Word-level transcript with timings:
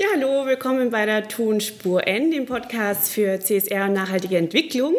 Ja, 0.00 0.06
hallo, 0.14 0.46
willkommen 0.46 0.90
bei 0.90 1.06
der 1.06 1.26
Tonspur 1.26 2.06
N, 2.06 2.30
dem 2.30 2.46
Podcast 2.46 3.08
für 3.10 3.40
CSR 3.40 3.86
und 3.86 3.94
nachhaltige 3.94 4.36
Entwicklung. 4.36 4.94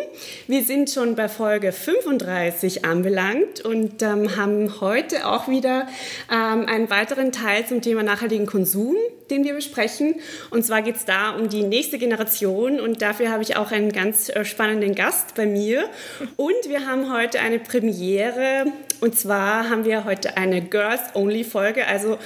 Wir 0.48 0.62
sind 0.66 0.90
schon 0.90 1.16
bei 1.16 1.30
Folge 1.30 1.72
35 1.72 2.84
anbelangt 2.84 3.62
und 3.62 4.02
ähm, 4.02 4.36
haben 4.36 4.82
heute 4.82 5.26
auch 5.26 5.48
wieder 5.48 5.88
ähm, 6.30 6.66
einen 6.66 6.90
weiteren 6.90 7.32
Teil 7.32 7.66
zum 7.66 7.82
Thema 7.82 8.04
nachhaltigen 8.04 8.46
Konsum, 8.46 8.98
den 9.30 9.46
wir 9.46 9.54
besprechen. 9.54 10.16
Und 10.50 10.66
zwar 10.66 10.82
geht 10.82 10.98
es 10.98 11.06
da 11.06 11.30
um 11.30 11.48
die 11.48 11.64
nächste 11.64 11.98
Generation 11.98 12.82
und 12.82 13.02
dafür 13.02 13.32
habe 13.32 13.42
ich 13.42 13.56
auch 13.56 13.72
einen 13.72 13.94
ganz 13.94 14.28
äh, 14.28 14.44
spannenden 14.44 14.96
Gast 14.96 15.34
bei 15.34 15.46
mir. 15.46 15.86
Und 16.36 16.68
wir 16.68 16.86
haben 16.86 17.10
heute 17.10 17.40
eine 17.40 17.60
Premiere 17.60 18.66
und 19.02 19.18
zwar 19.18 19.70
haben 19.70 19.86
wir 19.86 20.06
heute 20.06 20.38
eine 20.38 20.62
Girls-Only-Folge. 20.62 21.88
Also, 21.88 22.18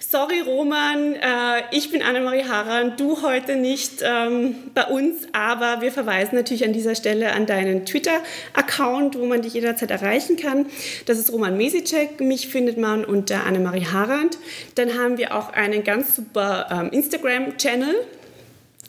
sorry 0.00 0.40
Roman, 0.40 1.14
äh, 1.14 1.62
ich 1.72 1.90
bin 1.90 2.02
Annemarie 2.02 2.44
Haran, 2.44 2.96
du 2.96 3.22
heute 3.22 3.56
nicht 3.56 4.02
ähm, 4.02 4.54
bei 4.74 4.84
uns, 4.84 5.26
aber 5.32 5.80
wir 5.80 5.92
verweisen 5.92 6.36
natürlich 6.36 6.64
an 6.64 6.72
dieser 6.72 6.94
Stelle 6.94 7.32
an 7.32 7.46
deinen 7.46 7.84
Twitter-Account, 7.86 9.18
wo 9.18 9.26
man 9.26 9.42
dich 9.42 9.54
jederzeit 9.54 9.90
erreichen 9.90 10.36
kann. 10.36 10.66
Das 11.06 11.18
ist 11.18 11.32
Roman 11.32 11.56
Mesicek, 11.56 12.20
mich 12.20 12.48
findet 12.48 12.78
man 12.78 13.04
unter 13.04 13.44
Annemarie 13.44 13.86
Harand. 13.86 14.38
Dann 14.74 14.98
haben 14.98 15.18
wir 15.18 15.34
auch 15.34 15.52
einen 15.52 15.84
ganz 15.84 16.16
super 16.16 16.66
ähm, 16.70 16.90
Instagram-Channel 16.90 17.94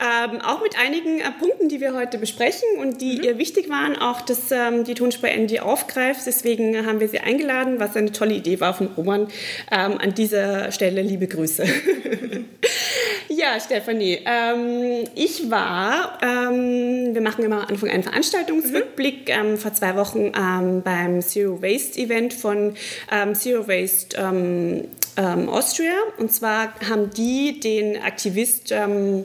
Ähm, 0.00 0.40
auch 0.40 0.62
mit 0.62 0.78
einigen 0.78 1.20
äh, 1.20 1.30
Punkten, 1.38 1.68
die 1.68 1.80
wir 1.80 1.94
heute 1.94 2.18
besprechen 2.18 2.66
und 2.78 3.00
die 3.00 3.18
mhm. 3.18 3.24
ihr 3.24 3.38
wichtig 3.38 3.68
waren, 3.68 3.96
auch 3.96 4.22
dass 4.22 4.50
ähm, 4.50 4.84
die 4.84 4.94
Tonspur 4.94 5.28
N 5.28 5.46
die 5.46 5.60
aufgreift. 5.60 6.22
Deswegen 6.26 6.86
haben 6.86 7.00
wir 7.00 7.08
sie 7.08 7.20
eingeladen, 7.20 7.78
was 7.78 7.94
eine 7.94 8.12
tolle 8.12 8.34
Idee 8.34 8.58
war 8.58 8.74
von 8.74 8.88
Roman. 8.96 9.28
Ähm, 9.70 9.98
an 10.12 10.16
dieser 10.16 10.70
Stelle 10.72 11.00
liebe 11.00 11.26
Grüße. 11.26 11.64
ja, 13.30 13.58
Stefanie, 13.58 14.18
ähm, 14.26 15.04
ich 15.14 15.50
war, 15.50 16.18
ähm, 16.20 17.14
wir 17.14 17.22
machen 17.22 17.42
immer 17.42 17.62
am 17.62 17.68
Anfang 17.68 17.88
einen 17.88 18.02
Veranstaltungsrückblick 18.02 19.30
mhm. 19.34 19.56
vor 19.56 19.72
zwei 19.72 19.96
Wochen 19.96 20.32
ähm, 20.38 20.82
beim 20.82 21.22
Zero 21.22 21.62
Waste 21.62 21.98
Event 21.98 22.34
von 22.34 22.74
ähm, 23.10 23.34
Zero 23.34 23.66
Waste 23.66 24.18
ähm, 24.18 24.84
ähm, 25.16 25.48
Austria. 25.48 25.94
Und 26.18 26.30
zwar 26.30 26.74
haben 26.86 27.08
die 27.08 27.58
den 27.58 28.02
Aktivist 28.02 28.70
ähm, 28.70 29.24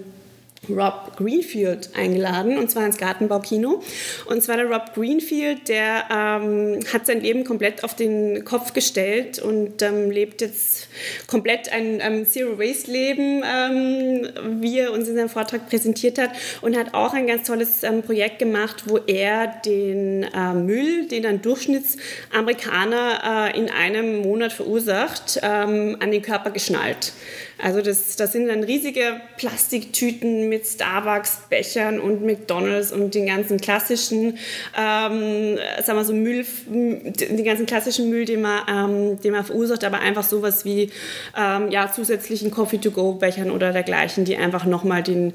Rob 0.69 1.15
Greenfield 1.15 1.89
eingeladen, 1.95 2.57
und 2.57 2.69
zwar 2.69 2.85
ins 2.85 2.97
Gartenbaukino. 2.97 3.81
Und 4.25 4.43
zwar 4.43 4.57
der 4.57 4.65
Rob 4.65 4.93
Greenfield, 4.93 5.69
der 5.69 6.03
ähm, 6.11 6.79
hat 6.91 7.05
sein 7.05 7.21
Leben 7.21 7.43
komplett 7.43 7.83
auf 7.83 7.95
den 7.95 8.43
Kopf 8.43 8.73
gestellt 8.73 9.39
und 9.39 9.81
ähm, 9.81 10.11
lebt 10.11 10.41
jetzt 10.41 10.87
komplett 11.27 11.71
ein 11.71 11.99
ähm, 12.01 12.25
Zero-Waste-Leben, 12.25 13.43
ähm, 13.45 14.27
wie 14.61 14.79
er 14.79 14.91
uns 14.91 15.07
in 15.07 15.15
seinem 15.15 15.29
Vortrag 15.29 15.69
präsentiert 15.69 16.17
hat. 16.17 16.31
Und 16.61 16.75
hat 16.75 16.93
auch 16.93 17.13
ein 17.13 17.27
ganz 17.27 17.47
tolles 17.47 17.83
ähm, 17.83 18.01
Projekt 18.01 18.39
gemacht, 18.39 18.83
wo 18.87 18.97
er 18.97 19.47
den 19.65 20.23
äh, 20.23 20.53
Müll, 20.53 21.07
den 21.07 21.25
ein 21.25 21.41
Durchschnittsamerikaner 21.41 23.53
äh, 23.53 23.57
in 23.57 23.69
einem 23.69 24.21
Monat 24.21 24.53
verursacht, 24.53 25.39
ähm, 25.41 25.97
an 25.99 26.11
den 26.11 26.21
Körper 26.21 26.51
geschnallt. 26.51 27.13
Also 27.61 27.81
das, 27.81 28.15
das 28.15 28.33
sind 28.33 28.47
dann 28.47 28.63
riesige 28.63 29.19
Plastiktüten 29.37 30.47
mit 30.47 30.65
Starbucks-Bechern 30.67 31.99
und 31.99 32.23
McDonalds 32.23 32.91
und 32.91 33.15
den 33.15 33.25
ganzen 33.25 33.59
klassischen, 33.59 34.37
ähm, 34.77 35.57
sagen 35.83 35.97
wir 35.97 36.03
so 36.03 36.13
Müll, 36.13 36.45
den 36.67 37.43
ganzen 37.43 37.65
klassischen 37.65 38.09
Müll, 38.09 38.25
den 38.25 38.41
man, 38.41 38.61
ähm, 38.69 39.21
den 39.21 39.31
man 39.31 39.43
verursacht, 39.43 39.83
aber 39.83 39.99
einfach 39.99 40.23
sowas 40.23 40.65
wie 40.65 40.91
ähm, 41.35 41.71
ja, 41.71 41.91
zusätzlichen 41.91 42.51
Coffee-to-go-Bechern 42.51 43.49
oder 43.49 43.73
dergleichen, 43.73 44.23
die 44.23 44.37
einfach 44.37 44.65
nochmal 44.65 45.01
den, 45.01 45.33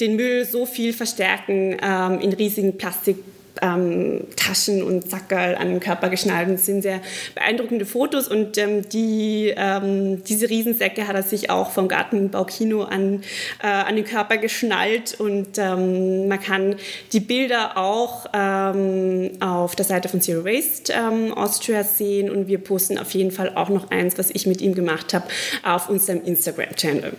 den 0.00 0.16
Müll 0.16 0.44
so 0.44 0.66
viel 0.66 0.92
verstärken 0.92 1.76
ähm, 1.82 2.20
in 2.20 2.32
riesigen 2.32 2.78
Plastik 2.78 3.16
ähm, 3.62 4.24
Taschen 4.36 4.82
und 4.82 5.08
Sackerl 5.08 5.54
an 5.54 5.68
den 5.68 5.80
Körper 5.80 6.08
geschnallt. 6.08 6.48
Und 6.48 6.54
das 6.54 6.66
sind 6.66 6.82
sehr 6.82 7.00
beeindruckende 7.34 7.86
Fotos 7.86 8.28
und 8.28 8.58
ähm, 8.58 8.88
die, 8.88 9.52
ähm, 9.56 10.24
diese 10.24 10.48
Riesensäcke 10.48 11.06
hat 11.06 11.14
er 11.14 11.22
sich 11.22 11.50
auch 11.50 11.70
vom 11.70 11.88
Gartenbaukino 11.88 12.82
an, 12.82 13.22
äh, 13.62 13.66
an 13.66 13.96
den 13.96 14.04
Körper 14.04 14.38
geschnallt 14.38 15.14
und 15.18 15.58
ähm, 15.58 16.28
man 16.28 16.40
kann 16.40 16.76
die 17.12 17.20
Bilder 17.20 17.76
auch 17.76 18.26
ähm, 18.32 19.32
auf 19.40 19.76
der 19.76 19.84
Seite 19.84 20.08
von 20.08 20.20
Zero 20.20 20.44
Waste 20.44 20.92
ähm, 20.92 21.32
Austria 21.34 21.84
sehen 21.84 22.30
und 22.30 22.48
wir 22.48 22.58
posten 22.58 22.98
auf 22.98 23.12
jeden 23.12 23.30
Fall 23.30 23.52
auch 23.54 23.68
noch 23.68 23.90
eins, 23.90 24.18
was 24.18 24.30
ich 24.30 24.46
mit 24.46 24.60
ihm 24.60 24.74
gemacht 24.74 25.14
habe, 25.14 25.26
auf 25.62 25.88
unserem 25.88 26.22
Instagram-Channel. 26.24 27.12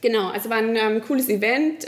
Genau, 0.00 0.28
also 0.28 0.48
war 0.50 0.58
ein 0.58 1.02
cooles 1.02 1.28
Event 1.28 1.86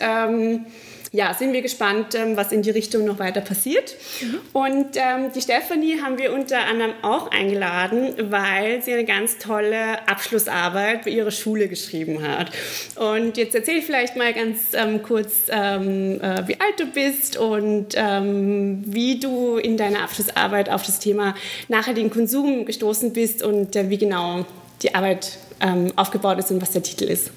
ja, 1.13 1.35
sind 1.35 1.53
wir 1.53 1.61
gespannt, 1.61 2.15
ähm, 2.15 2.37
was 2.37 2.53
in 2.53 2.63
die 2.63 2.71
Richtung 2.71 3.05
noch 3.05 3.19
weiter 3.19 3.41
passiert. 3.41 3.97
Mhm. 4.21 4.41
Und 4.53 4.87
ähm, 4.95 5.33
die 5.35 5.41
Stefanie 5.41 6.01
haben 6.01 6.19
wir 6.19 6.33
unter 6.33 6.61
anderem 6.67 6.93
auch 7.03 7.33
eingeladen, 7.33 8.15
weil 8.31 8.81
sie 8.83 8.93
eine 8.93 9.05
ganz 9.05 9.39
tolle 9.39 10.07
Abschlussarbeit 10.09 11.03
für 11.03 11.11
ihre 11.11 11.33
Schule 11.33 11.67
geschrieben 11.67 12.23
hat. 12.23 12.53
Und 12.95 13.37
jetzt 13.37 13.57
erzähl 13.57 13.83
vielleicht 13.83 14.15
mal 14.15 14.33
ganz 14.33 14.73
ähm, 14.73 15.03
kurz, 15.03 15.49
ähm, 15.49 16.21
äh, 16.21 16.47
wie 16.47 16.61
alt 16.61 16.79
du 16.79 16.87
bist 16.87 17.37
und 17.37 17.95
ähm, 17.97 18.85
wie 18.87 19.19
du 19.19 19.57
in 19.57 19.77
deiner 19.77 20.03
Abschlussarbeit 20.03 20.69
auf 20.71 20.85
das 20.85 21.01
Thema 21.01 21.35
nachhaltigen 21.67 22.11
Konsum 22.11 22.65
gestoßen 22.67 23.13
bist 23.13 23.43
und 23.43 23.75
äh, 23.75 23.91
wie 23.91 23.99
genau 23.99 24.47
die 24.83 24.95
Arbeit 24.95 25.39
ähm, 25.61 25.93
aufgebaut 25.97 26.39
ist 26.39 26.53
und 26.53 26.63
was 26.63 26.71
der 26.71 26.85
Titel 26.85 27.05
ist. 27.05 27.33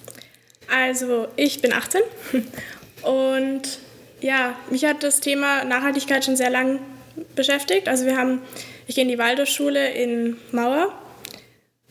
Also, 0.72 1.28
ich 1.36 1.62
bin 1.62 1.74
18 1.74 2.02
und 3.04 3.80
ja, 4.22 4.56
mich 4.70 4.86
hat 4.86 5.04
das 5.04 5.20
Thema 5.20 5.64
Nachhaltigkeit 5.66 6.24
schon 6.24 6.36
sehr 6.36 6.50
lang 6.50 6.80
beschäftigt. 7.36 7.88
Also 7.88 8.06
wir 8.06 8.18
haben, 8.18 8.42
ich 8.88 8.96
gehe 8.96 9.04
in 9.04 9.10
die 9.10 9.18
Waldorfschule 9.18 9.92
in 9.92 10.38
Mauer, 10.52 10.94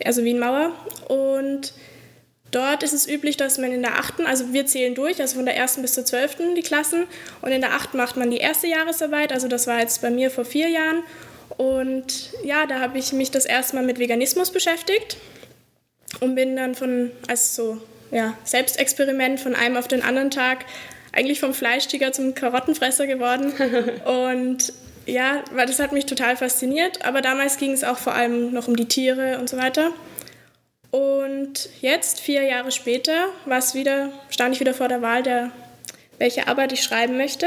also 0.05 0.25
Wien-Mauer. 0.25 0.73
Und 1.09 1.75
dort 2.51 2.83
ist 2.83 2.95
es 2.95 3.07
üblich, 3.09 3.37
dass 3.37 3.59
man 3.59 3.73
in 3.73 3.83
der 3.83 3.99
achten, 3.99 4.27
also 4.27 4.53
wir 4.53 4.67
zählen 4.67 4.95
durch, 4.95 5.21
also 5.21 5.37
von 5.37 5.45
der 5.45 5.57
ersten 5.57 5.83
bis 5.83 5.93
zur 5.93 6.05
zwölften 6.05 6.55
die 6.55 6.63
Klassen. 6.63 7.05
Und 7.43 7.53
in 7.53 7.61
der 7.61 7.75
achten 7.75 7.99
macht 7.99 8.17
man 8.17 8.31
die 8.31 8.39
erste 8.39 8.67
Jahresarbeit, 8.67 9.33
also 9.33 9.49
das 9.49 9.67
war 9.67 9.81
jetzt 9.81 10.01
bei 10.01 10.11
mir 10.11 10.31
vor 10.31 10.45
vier 10.45 10.69
Jahren. 10.69 11.03
Und 11.59 12.31
ja, 12.45 12.67
da 12.67 12.81
habe 12.81 12.99
ich 12.99 13.13
mich 13.13 13.31
das 13.31 13.45
erste 13.45 13.77
Mal 13.77 13.85
mit 13.85 13.99
Veganismus 13.99 14.51
beschäftigt 14.51 15.19
und 16.21 16.35
bin 16.35 16.57
dann 16.57 16.75
von, 16.75 17.11
als 17.29 17.55
so 17.55 17.79
ja, 18.11 18.35
Selbstexperiment 18.45 19.39
von 19.39 19.55
einem 19.55 19.77
auf 19.77 19.87
den 19.87 20.03
anderen 20.03 20.31
Tag 20.31 20.65
eigentlich 21.13 21.41
vom 21.41 21.55
Fleischtiger 21.55 22.13
zum 22.13 22.35
Karottenfresser 22.35 23.07
geworden. 23.07 23.53
und 24.05 24.73
ja, 25.07 25.43
weil 25.53 25.67
das 25.67 25.79
hat 25.79 25.93
mich 25.93 26.07
total 26.07 26.37
fasziniert. 26.37 27.05
Aber 27.05 27.21
damals 27.21 27.57
ging 27.59 27.73
es 27.73 27.85
auch 27.85 27.99
vor 27.99 28.15
allem 28.15 28.53
noch 28.53 28.69
um 28.69 28.77
die 28.77 28.89
Tiere 28.89 29.39
und 29.39 29.49
so 29.49 29.57
weiter. 29.57 29.93
Und 30.91 31.71
jetzt, 31.81 32.21
vier 32.21 32.43
Jahre 32.43 32.71
später, 32.71 33.29
wieder, 33.47 34.13
stand 34.29 34.55
ich 34.55 34.61
wieder 34.61 34.75
vor 34.75 34.89
der 34.89 35.01
Wahl, 35.01 35.23
der, 35.23 35.51
welche 36.19 36.49
Arbeit 36.49 36.73
ich 36.73 36.83
schreiben 36.83 37.17
möchte. 37.17 37.47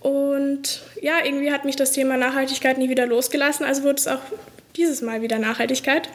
Und 0.00 0.82
ja, 1.00 1.24
irgendwie 1.24 1.52
hat 1.52 1.64
mich 1.64 1.76
das 1.76 1.92
Thema 1.92 2.16
Nachhaltigkeit 2.16 2.78
nie 2.78 2.88
wieder 2.88 3.06
losgelassen, 3.06 3.64
also 3.64 3.82
wurde 3.82 3.96
es 3.96 4.08
auch 4.08 4.20
dieses 4.76 5.02
Mal 5.02 5.22
wieder 5.22 5.38
Nachhaltigkeit. 5.38 6.08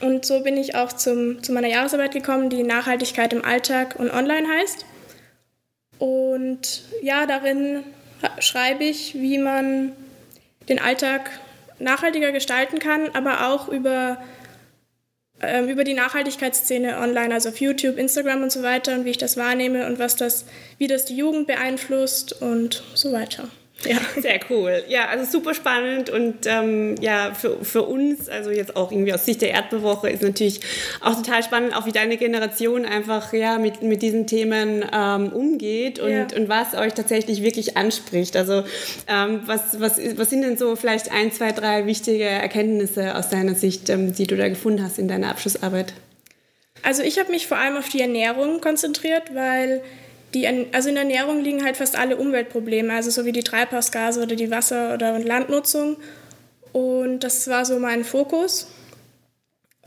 Und 0.00 0.24
so 0.24 0.42
bin 0.42 0.56
ich 0.56 0.74
auch 0.74 0.92
zum, 0.92 1.42
zu 1.42 1.52
meiner 1.52 1.68
Jahresarbeit 1.68 2.12
gekommen, 2.12 2.50
die 2.50 2.64
Nachhaltigkeit 2.64 3.32
im 3.32 3.44
Alltag 3.44 3.94
und 3.98 4.10
online 4.10 4.48
heißt. 4.48 4.84
Und 6.02 6.82
ja, 7.00 7.26
darin 7.26 7.84
schreibe 8.40 8.82
ich, 8.82 9.14
wie 9.14 9.38
man 9.38 9.92
den 10.68 10.80
Alltag 10.80 11.30
nachhaltiger 11.78 12.32
gestalten 12.32 12.80
kann, 12.80 13.10
aber 13.14 13.46
auch 13.46 13.68
über, 13.68 14.20
ähm, 15.40 15.68
über 15.68 15.84
die 15.84 15.94
Nachhaltigkeitsszene 15.94 16.98
online, 16.98 17.32
also 17.32 17.50
auf 17.50 17.60
YouTube, 17.60 17.98
Instagram 17.98 18.42
und 18.42 18.50
so 18.50 18.64
weiter 18.64 18.96
und 18.96 19.04
wie 19.04 19.10
ich 19.10 19.18
das 19.18 19.36
wahrnehme 19.36 19.86
und 19.86 20.00
was 20.00 20.16
das, 20.16 20.44
wie 20.76 20.88
das 20.88 21.04
die 21.04 21.14
Jugend 21.14 21.46
beeinflusst 21.46 22.32
und 22.42 22.82
so 22.94 23.12
weiter. 23.12 23.48
Ja. 23.84 23.98
Sehr 24.20 24.40
cool. 24.50 24.84
Ja, 24.88 25.08
also 25.08 25.30
super 25.30 25.54
spannend 25.54 26.10
und 26.10 26.46
ähm, 26.46 26.94
ja, 27.00 27.32
für, 27.34 27.64
für 27.64 27.82
uns, 27.82 28.28
also 28.28 28.50
jetzt 28.50 28.76
auch 28.76 28.92
irgendwie 28.92 29.12
aus 29.12 29.24
Sicht 29.24 29.42
der 29.42 29.50
Erdbewoche, 29.50 30.08
ist 30.08 30.22
natürlich 30.22 30.60
auch 31.00 31.14
total 31.14 31.42
spannend, 31.42 31.76
auch 31.76 31.86
wie 31.86 31.92
deine 31.92 32.16
Generation 32.16 32.84
einfach 32.84 33.32
ja, 33.32 33.58
mit, 33.58 33.82
mit 33.82 34.02
diesen 34.02 34.26
Themen 34.26 34.84
ähm, 34.92 35.32
umgeht 35.32 35.98
und, 35.98 36.10
ja. 36.10 36.26
und 36.36 36.48
was 36.48 36.74
euch 36.74 36.94
tatsächlich 36.94 37.42
wirklich 37.42 37.76
anspricht. 37.76 38.36
Also 38.36 38.64
ähm, 39.08 39.40
was, 39.46 39.80
was, 39.80 39.98
was 40.16 40.30
sind 40.30 40.42
denn 40.42 40.56
so 40.56 40.76
vielleicht 40.76 41.10
ein, 41.10 41.32
zwei, 41.32 41.52
drei 41.52 41.86
wichtige 41.86 42.24
Erkenntnisse 42.24 43.16
aus 43.16 43.28
deiner 43.28 43.54
Sicht, 43.54 43.88
ähm, 43.88 44.12
die 44.12 44.26
du 44.26 44.36
da 44.36 44.48
gefunden 44.48 44.82
hast 44.82 44.98
in 44.98 45.08
deiner 45.08 45.30
Abschlussarbeit? 45.30 45.92
Also 46.82 47.02
ich 47.02 47.18
habe 47.18 47.30
mich 47.30 47.46
vor 47.46 47.58
allem 47.58 47.76
auf 47.76 47.88
die 47.88 48.00
Ernährung 48.00 48.60
konzentriert, 48.60 49.34
weil 49.34 49.82
die, 50.34 50.46
also 50.72 50.88
in 50.88 50.94
der 50.94 51.04
Ernährung 51.04 51.42
liegen 51.42 51.64
halt 51.64 51.76
fast 51.76 51.98
alle 51.98 52.16
Umweltprobleme, 52.16 52.92
also 52.92 53.10
so 53.10 53.24
wie 53.24 53.32
die 53.32 53.42
Treibhausgase 53.42 54.22
oder 54.22 54.36
die 54.36 54.50
Wasser- 54.50 54.94
oder 54.94 55.18
Landnutzung. 55.18 55.96
Und 56.72 57.20
das 57.20 57.48
war 57.48 57.64
so 57.64 57.78
mein 57.78 58.04
Fokus. 58.04 58.68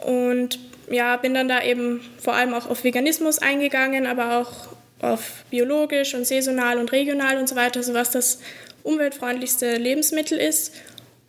Und 0.03 0.59
ja, 0.89 1.18
bin 1.18 1.33
dann 1.33 1.47
da 1.47 1.63
eben 1.63 2.01
vor 2.19 2.33
allem 2.33 2.53
auch 2.53 2.69
auf 2.69 2.83
Veganismus 2.83 3.39
eingegangen, 3.39 4.06
aber 4.06 4.38
auch 4.38 4.68
auf 5.01 5.45
biologisch 5.50 6.13
und 6.13 6.25
saisonal 6.25 6.77
und 6.77 6.91
regional 6.91 7.38
und 7.38 7.50
so 7.50 7.56
weiter, 7.56 7.81
so 7.81 7.94
was 7.94 8.12
das 8.12 8.39
umweltfreundlichste 8.83 9.77
Lebensmittel 9.77 10.38
ist. 10.38 10.74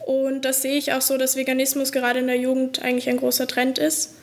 Und 0.04 0.44
das 0.44 0.62
sehe 0.62 0.76
ich 0.76 0.92
auch 0.92 1.00
so, 1.00 1.16
dass 1.16 1.36
Veganismus 1.36 1.90
gerade 1.90 2.20
in 2.20 2.26
der 2.26 2.38
Jugend 2.38 2.82
eigentlich 2.82 3.08
ein 3.08 3.16
großer 3.16 3.48
Trend 3.48 3.78
ist. 3.78 4.14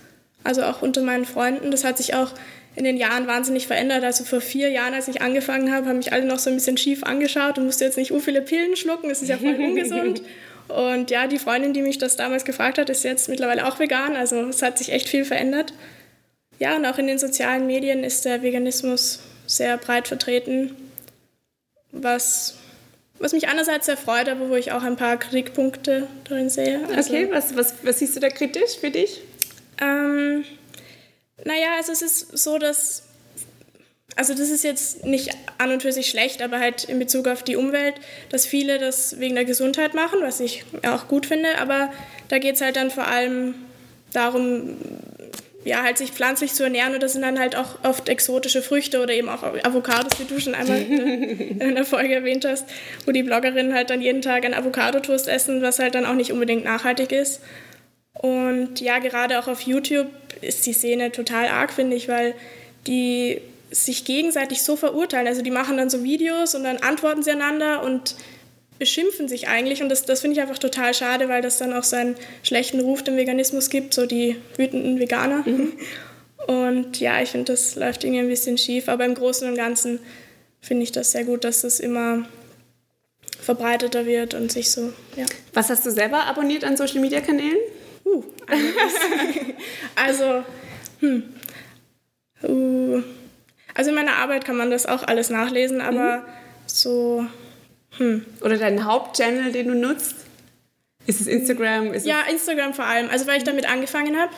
Also 0.43 0.63
auch 0.63 0.81
unter 0.81 1.01
meinen 1.01 1.25
Freunden. 1.25 1.71
Das 1.71 1.83
hat 1.83 1.97
sich 1.97 2.13
auch 2.13 2.31
in 2.75 2.83
den 2.83 2.97
Jahren 2.97 3.27
wahnsinnig 3.27 3.67
verändert. 3.67 4.03
Also 4.03 4.23
vor 4.23 4.41
vier 4.41 4.69
Jahren, 4.69 4.93
als 4.93 5.07
ich 5.07 5.21
angefangen 5.21 5.71
habe, 5.71 5.87
haben 5.87 5.97
mich 5.97 6.11
alle 6.11 6.25
noch 6.25 6.39
so 6.39 6.49
ein 6.49 6.55
bisschen 6.55 6.77
schief 6.77 7.03
angeschaut 7.03 7.57
und 7.57 7.65
musste 7.65 7.85
jetzt 7.85 7.97
nicht 7.97 8.09
so 8.09 8.19
viele 8.19 8.41
Pillen 8.41 8.75
schlucken. 8.75 9.09
Das 9.09 9.21
ist 9.21 9.29
ja 9.29 9.37
voll 9.37 9.55
ungesund. 9.59 10.21
Und 10.69 11.11
ja, 11.11 11.27
die 11.27 11.39
Freundin, 11.39 11.73
die 11.73 11.81
mich 11.81 11.97
das 11.97 12.15
damals 12.15 12.45
gefragt 12.45 12.77
hat, 12.77 12.89
ist 12.89 13.03
jetzt 13.03 13.29
mittlerweile 13.29 13.67
auch 13.67 13.79
vegan. 13.79 14.15
Also 14.15 14.47
es 14.47 14.61
hat 14.61 14.77
sich 14.77 14.91
echt 14.91 15.07
viel 15.07 15.25
verändert. 15.25 15.73
Ja, 16.59 16.75
und 16.75 16.85
auch 16.85 16.97
in 16.97 17.07
den 17.07 17.19
sozialen 17.19 17.67
Medien 17.67 18.03
ist 18.03 18.25
der 18.25 18.41
Veganismus 18.41 19.19
sehr 19.45 19.77
breit 19.77 20.07
vertreten, 20.07 20.75
was, 21.91 22.55
was 23.19 23.33
mich 23.33 23.47
einerseits 23.47 23.87
sehr 23.87 23.97
freut, 23.97 24.29
aber 24.29 24.49
wo 24.49 24.55
ich 24.55 24.71
auch 24.71 24.83
ein 24.83 24.95
paar 24.95 25.17
Kritikpunkte 25.17 26.07
drin 26.23 26.49
sehe. 26.49 26.79
Also, 26.95 27.13
okay, 27.13 27.27
was, 27.31 27.55
was, 27.55 27.75
was 27.83 27.99
siehst 27.99 28.15
du 28.15 28.19
da 28.19 28.29
kritisch 28.29 28.77
für 28.79 28.89
dich? 28.89 29.21
Ähm, 29.81 30.45
naja, 31.45 31.75
also 31.77 31.91
es 31.91 32.01
ist 32.01 32.37
so, 32.37 32.57
dass, 32.57 33.03
also 34.15 34.33
das 34.33 34.49
ist 34.49 34.63
jetzt 34.63 35.05
nicht 35.05 35.31
an 35.57 35.71
und 35.71 35.81
für 35.81 35.91
sich 35.91 36.09
schlecht, 36.09 36.41
aber 36.41 36.59
halt 36.59 36.85
in 36.85 36.99
Bezug 36.99 37.27
auf 37.27 37.43
die 37.43 37.55
Umwelt, 37.55 37.95
dass 38.29 38.45
viele 38.45 38.79
das 38.79 39.19
wegen 39.19 39.35
der 39.35 39.45
Gesundheit 39.45 39.93
machen, 39.93 40.19
was 40.21 40.39
ich 40.39 40.63
auch 40.87 41.07
gut 41.07 41.25
finde, 41.25 41.57
aber 41.59 41.91
da 42.29 42.39
geht 42.39 42.55
es 42.55 42.61
halt 42.61 42.75
dann 42.75 42.91
vor 42.91 43.07
allem 43.07 43.55
darum, 44.13 44.77
ja, 45.65 45.81
halt 45.83 45.97
sich 45.97 46.11
pflanzlich 46.11 46.53
zu 46.53 46.63
ernähren 46.63 46.93
und 46.93 47.01
das 47.01 47.13
sind 47.13 47.21
dann 47.21 47.39
halt 47.39 47.55
auch 47.55 47.83
oft 47.83 48.09
exotische 48.09 48.61
Früchte 48.61 49.01
oder 49.01 49.13
eben 49.13 49.29
auch 49.29 49.43
Avocados, 49.43 50.19
wie 50.19 50.25
du 50.25 50.39
schon 50.39 50.55
einmal 50.55 50.81
in 50.81 51.61
einer 51.61 51.85
Folge 51.85 52.15
erwähnt 52.15 52.45
hast, 52.45 52.65
wo 53.05 53.11
die 53.11 53.23
Bloggerinnen 53.23 53.73
halt 53.73 53.89
dann 53.89 54.01
jeden 54.01 54.21
Tag 54.21 54.45
ein 54.45 54.53
Avocadotoast 54.53 55.27
essen, 55.27 55.61
was 55.61 55.79
halt 55.79 55.95
dann 55.95 56.05
auch 56.05 56.15
nicht 56.15 56.31
unbedingt 56.31 56.65
nachhaltig 56.65 57.11
ist. 57.11 57.41
Und 58.13 58.79
ja, 58.79 58.99
gerade 58.99 59.39
auch 59.39 59.47
auf 59.47 59.61
YouTube 59.61 60.07
ist 60.41 60.65
die 60.65 60.73
Szene 60.73 61.11
total 61.11 61.47
arg, 61.47 61.73
finde 61.73 61.95
ich, 61.95 62.07
weil 62.07 62.35
die 62.87 63.41
sich 63.71 64.05
gegenseitig 64.05 64.61
so 64.61 64.75
verurteilen. 64.75 65.27
Also 65.27 65.41
die 65.41 65.51
machen 65.51 65.77
dann 65.77 65.89
so 65.89 66.03
Videos 66.03 66.53
und 66.53 66.63
dann 66.63 66.77
antworten 66.77 67.23
sie 67.23 67.31
einander 67.31 67.83
und 67.83 68.15
beschimpfen 68.77 69.27
sich 69.27 69.47
eigentlich. 69.47 69.81
Und 69.81 69.89
das, 69.89 70.03
das 70.05 70.21
finde 70.21 70.35
ich 70.35 70.41
einfach 70.41 70.59
total 70.59 70.93
schade, 70.93 71.29
weil 71.29 71.41
das 71.41 71.57
dann 71.57 71.73
auch 71.73 71.83
so 71.83 71.95
einen 71.95 72.15
schlechten 72.43 72.79
Ruf 72.81 73.03
dem 73.03 73.17
Veganismus 73.17 73.69
gibt, 73.69 73.93
so 73.93 74.05
die 74.05 74.35
wütenden 74.57 74.99
Veganer. 74.99 75.43
Mhm. 75.45 75.73
Und 76.47 76.99
ja, 76.99 77.21
ich 77.21 77.29
finde, 77.29 77.53
das 77.53 77.75
läuft 77.75 78.03
irgendwie 78.03 78.19
ein 78.19 78.27
bisschen 78.27 78.57
schief. 78.57 78.89
Aber 78.89 79.05
im 79.05 79.15
Großen 79.15 79.47
und 79.47 79.55
Ganzen 79.55 79.99
finde 80.59 80.83
ich 80.83 80.91
das 80.91 81.13
sehr 81.13 81.23
gut, 81.23 81.45
dass 81.45 81.61
das 81.61 81.79
immer 81.79 82.27
verbreiteter 83.39 84.05
wird 84.05 84.33
und 84.33 84.51
sich 84.51 84.69
so, 84.69 84.91
ja. 85.15 85.25
Was 85.53 85.69
hast 85.69 85.85
du 85.85 85.91
selber 85.91 86.25
abonniert 86.25 86.65
an 86.65 86.75
Social-Media-Kanälen? 86.75 87.57
Uh, 88.05 88.23
also, 89.95 90.43
hm. 90.99 91.33
Uh. 92.43 93.01
Also 93.73 93.89
in 93.89 93.95
meiner 93.95 94.17
Arbeit 94.17 94.45
kann 94.45 94.57
man 94.57 94.69
das 94.69 94.85
auch 94.85 95.03
alles 95.03 95.29
nachlesen, 95.29 95.81
aber 95.81 96.17
mhm. 96.17 96.23
so. 96.67 97.25
Hm. 97.97 98.25
Oder 98.41 98.57
dein 98.57 98.85
Hauptchannel, 98.85 99.51
den 99.51 99.67
du 99.67 99.75
nutzt? 99.75 100.15
Ist 101.05 101.21
es 101.21 101.27
Instagram? 101.27 101.93
Ist 101.93 102.05
ja, 102.05 102.21
Instagram 102.29 102.73
vor 102.73 102.85
allem. 102.85 103.09
Also 103.09 103.27
weil 103.27 103.37
ich 103.37 103.43
damit 103.43 103.69
angefangen 103.69 104.17
habe. 104.17 104.31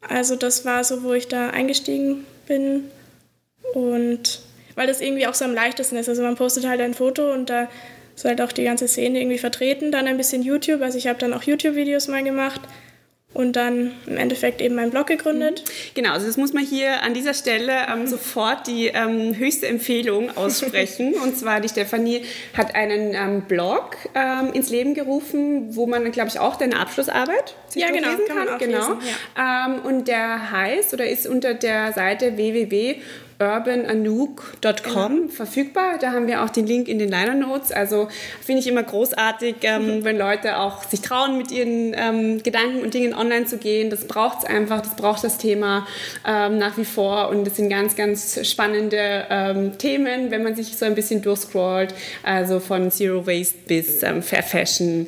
Also 0.00 0.36
das 0.36 0.64
war 0.64 0.82
so, 0.84 1.02
wo 1.02 1.12
ich 1.12 1.28
da 1.28 1.50
eingestiegen 1.50 2.24
bin. 2.46 2.90
Und 3.74 4.40
weil 4.76 4.86
das 4.86 5.00
irgendwie 5.00 5.26
auch 5.26 5.34
so 5.34 5.44
am 5.44 5.54
leichtesten 5.54 5.96
ist. 5.96 6.08
Also 6.08 6.22
man 6.22 6.36
postet 6.36 6.66
halt 6.66 6.80
ein 6.80 6.94
Foto 6.94 7.32
und 7.32 7.50
da 7.50 7.68
ist 8.20 8.24
halt 8.24 8.40
auch 8.40 8.52
die 8.52 8.64
ganze 8.64 8.86
Szene 8.86 9.20
irgendwie 9.20 9.38
vertreten. 9.38 9.92
Dann 9.92 10.06
ein 10.06 10.16
bisschen 10.16 10.42
YouTube. 10.42 10.82
Also 10.82 10.98
ich 10.98 11.06
habe 11.06 11.18
dann 11.18 11.32
auch 11.32 11.42
YouTube-Videos 11.42 12.08
mal 12.08 12.22
gemacht 12.22 12.60
und 13.32 13.54
dann 13.54 13.92
im 14.06 14.16
Endeffekt 14.16 14.60
eben 14.60 14.74
meinen 14.74 14.90
Blog 14.90 15.06
gegründet. 15.06 15.62
Mhm. 15.64 15.94
Genau, 15.94 16.12
also 16.12 16.26
das 16.26 16.36
muss 16.36 16.52
man 16.52 16.64
hier 16.64 17.02
an 17.02 17.14
dieser 17.14 17.32
Stelle 17.32 17.72
ähm, 17.90 18.06
sofort 18.06 18.66
die 18.66 18.88
ähm, 18.88 19.36
höchste 19.36 19.68
Empfehlung 19.68 20.36
aussprechen. 20.36 21.14
und 21.22 21.38
zwar 21.38 21.60
die 21.60 21.68
Stefanie 21.68 22.24
hat 22.56 22.74
einen 22.74 23.14
ähm, 23.14 23.42
Blog 23.42 23.96
ähm, 24.14 24.52
ins 24.52 24.68
Leben 24.68 24.94
gerufen, 24.94 25.74
wo 25.76 25.86
man, 25.86 26.10
glaube 26.10 26.28
ich, 26.28 26.40
auch 26.40 26.56
deine 26.56 26.78
Abschlussarbeit 26.78 27.54
sich 27.68 27.82
ja, 27.82 27.90
genau, 27.90 28.10
lesen 28.10 28.24
kann. 28.26 28.46
kann 28.48 28.58
genau. 28.58 28.78
Lesen, 28.78 28.98
ja. 29.36 29.66
Ähm, 29.66 29.80
und 29.84 30.08
der 30.08 30.50
heißt 30.50 30.92
oder 30.92 31.08
ist 31.08 31.26
unter 31.26 31.54
der 31.54 31.92
Seite 31.92 32.36
www 32.36 32.96
urbananook.com 33.40 34.82
genau. 34.82 35.28
verfügbar. 35.28 35.98
Da 35.98 36.12
haben 36.12 36.26
wir 36.26 36.44
auch 36.44 36.50
den 36.50 36.66
Link 36.66 36.88
in 36.88 36.98
den 36.98 37.08
Liner 37.08 37.34
Notes. 37.34 37.72
Also 37.72 38.08
finde 38.44 38.60
ich 38.60 38.66
immer 38.66 38.82
großartig, 38.82 39.56
ähm, 39.62 40.04
wenn 40.04 40.18
Leute 40.18 40.58
auch 40.58 40.84
sich 40.84 41.00
trauen, 41.00 41.38
mit 41.38 41.50
ihren 41.50 41.94
ähm, 41.96 42.42
Gedanken 42.42 42.82
und 42.82 42.92
Dingen 42.92 43.14
online 43.14 43.46
zu 43.46 43.56
gehen. 43.56 43.88
Das 43.88 44.06
braucht 44.06 44.40
es 44.40 44.44
einfach, 44.44 44.82
das 44.82 44.94
braucht 44.94 45.24
das 45.24 45.38
Thema 45.38 45.86
ähm, 46.26 46.58
nach 46.58 46.76
wie 46.76 46.84
vor. 46.84 47.30
Und 47.30 47.46
das 47.46 47.56
sind 47.56 47.70
ganz, 47.70 47.96
ganz 47.96 48.46
spannende 48.46 49.26
ähm, 49.30 49.78
Themen, 49.78 50.30
wenn 50.30 50.42
man 50.42 50.54
sich 50.54 50.76
so 50.76 50.84
ein 50.84 50.94
bisschen 50.94 51.22
durchscrollt. 51.22 51.94
Also 52.22 52.60
von 52.60 52.90
Zero 52.90 53.26
Waste 53.26 53.56
bis 53.66 54.02
ähm, 54.02 54.22
Fair 54.22 54.42
Fashion. 54.42 55.06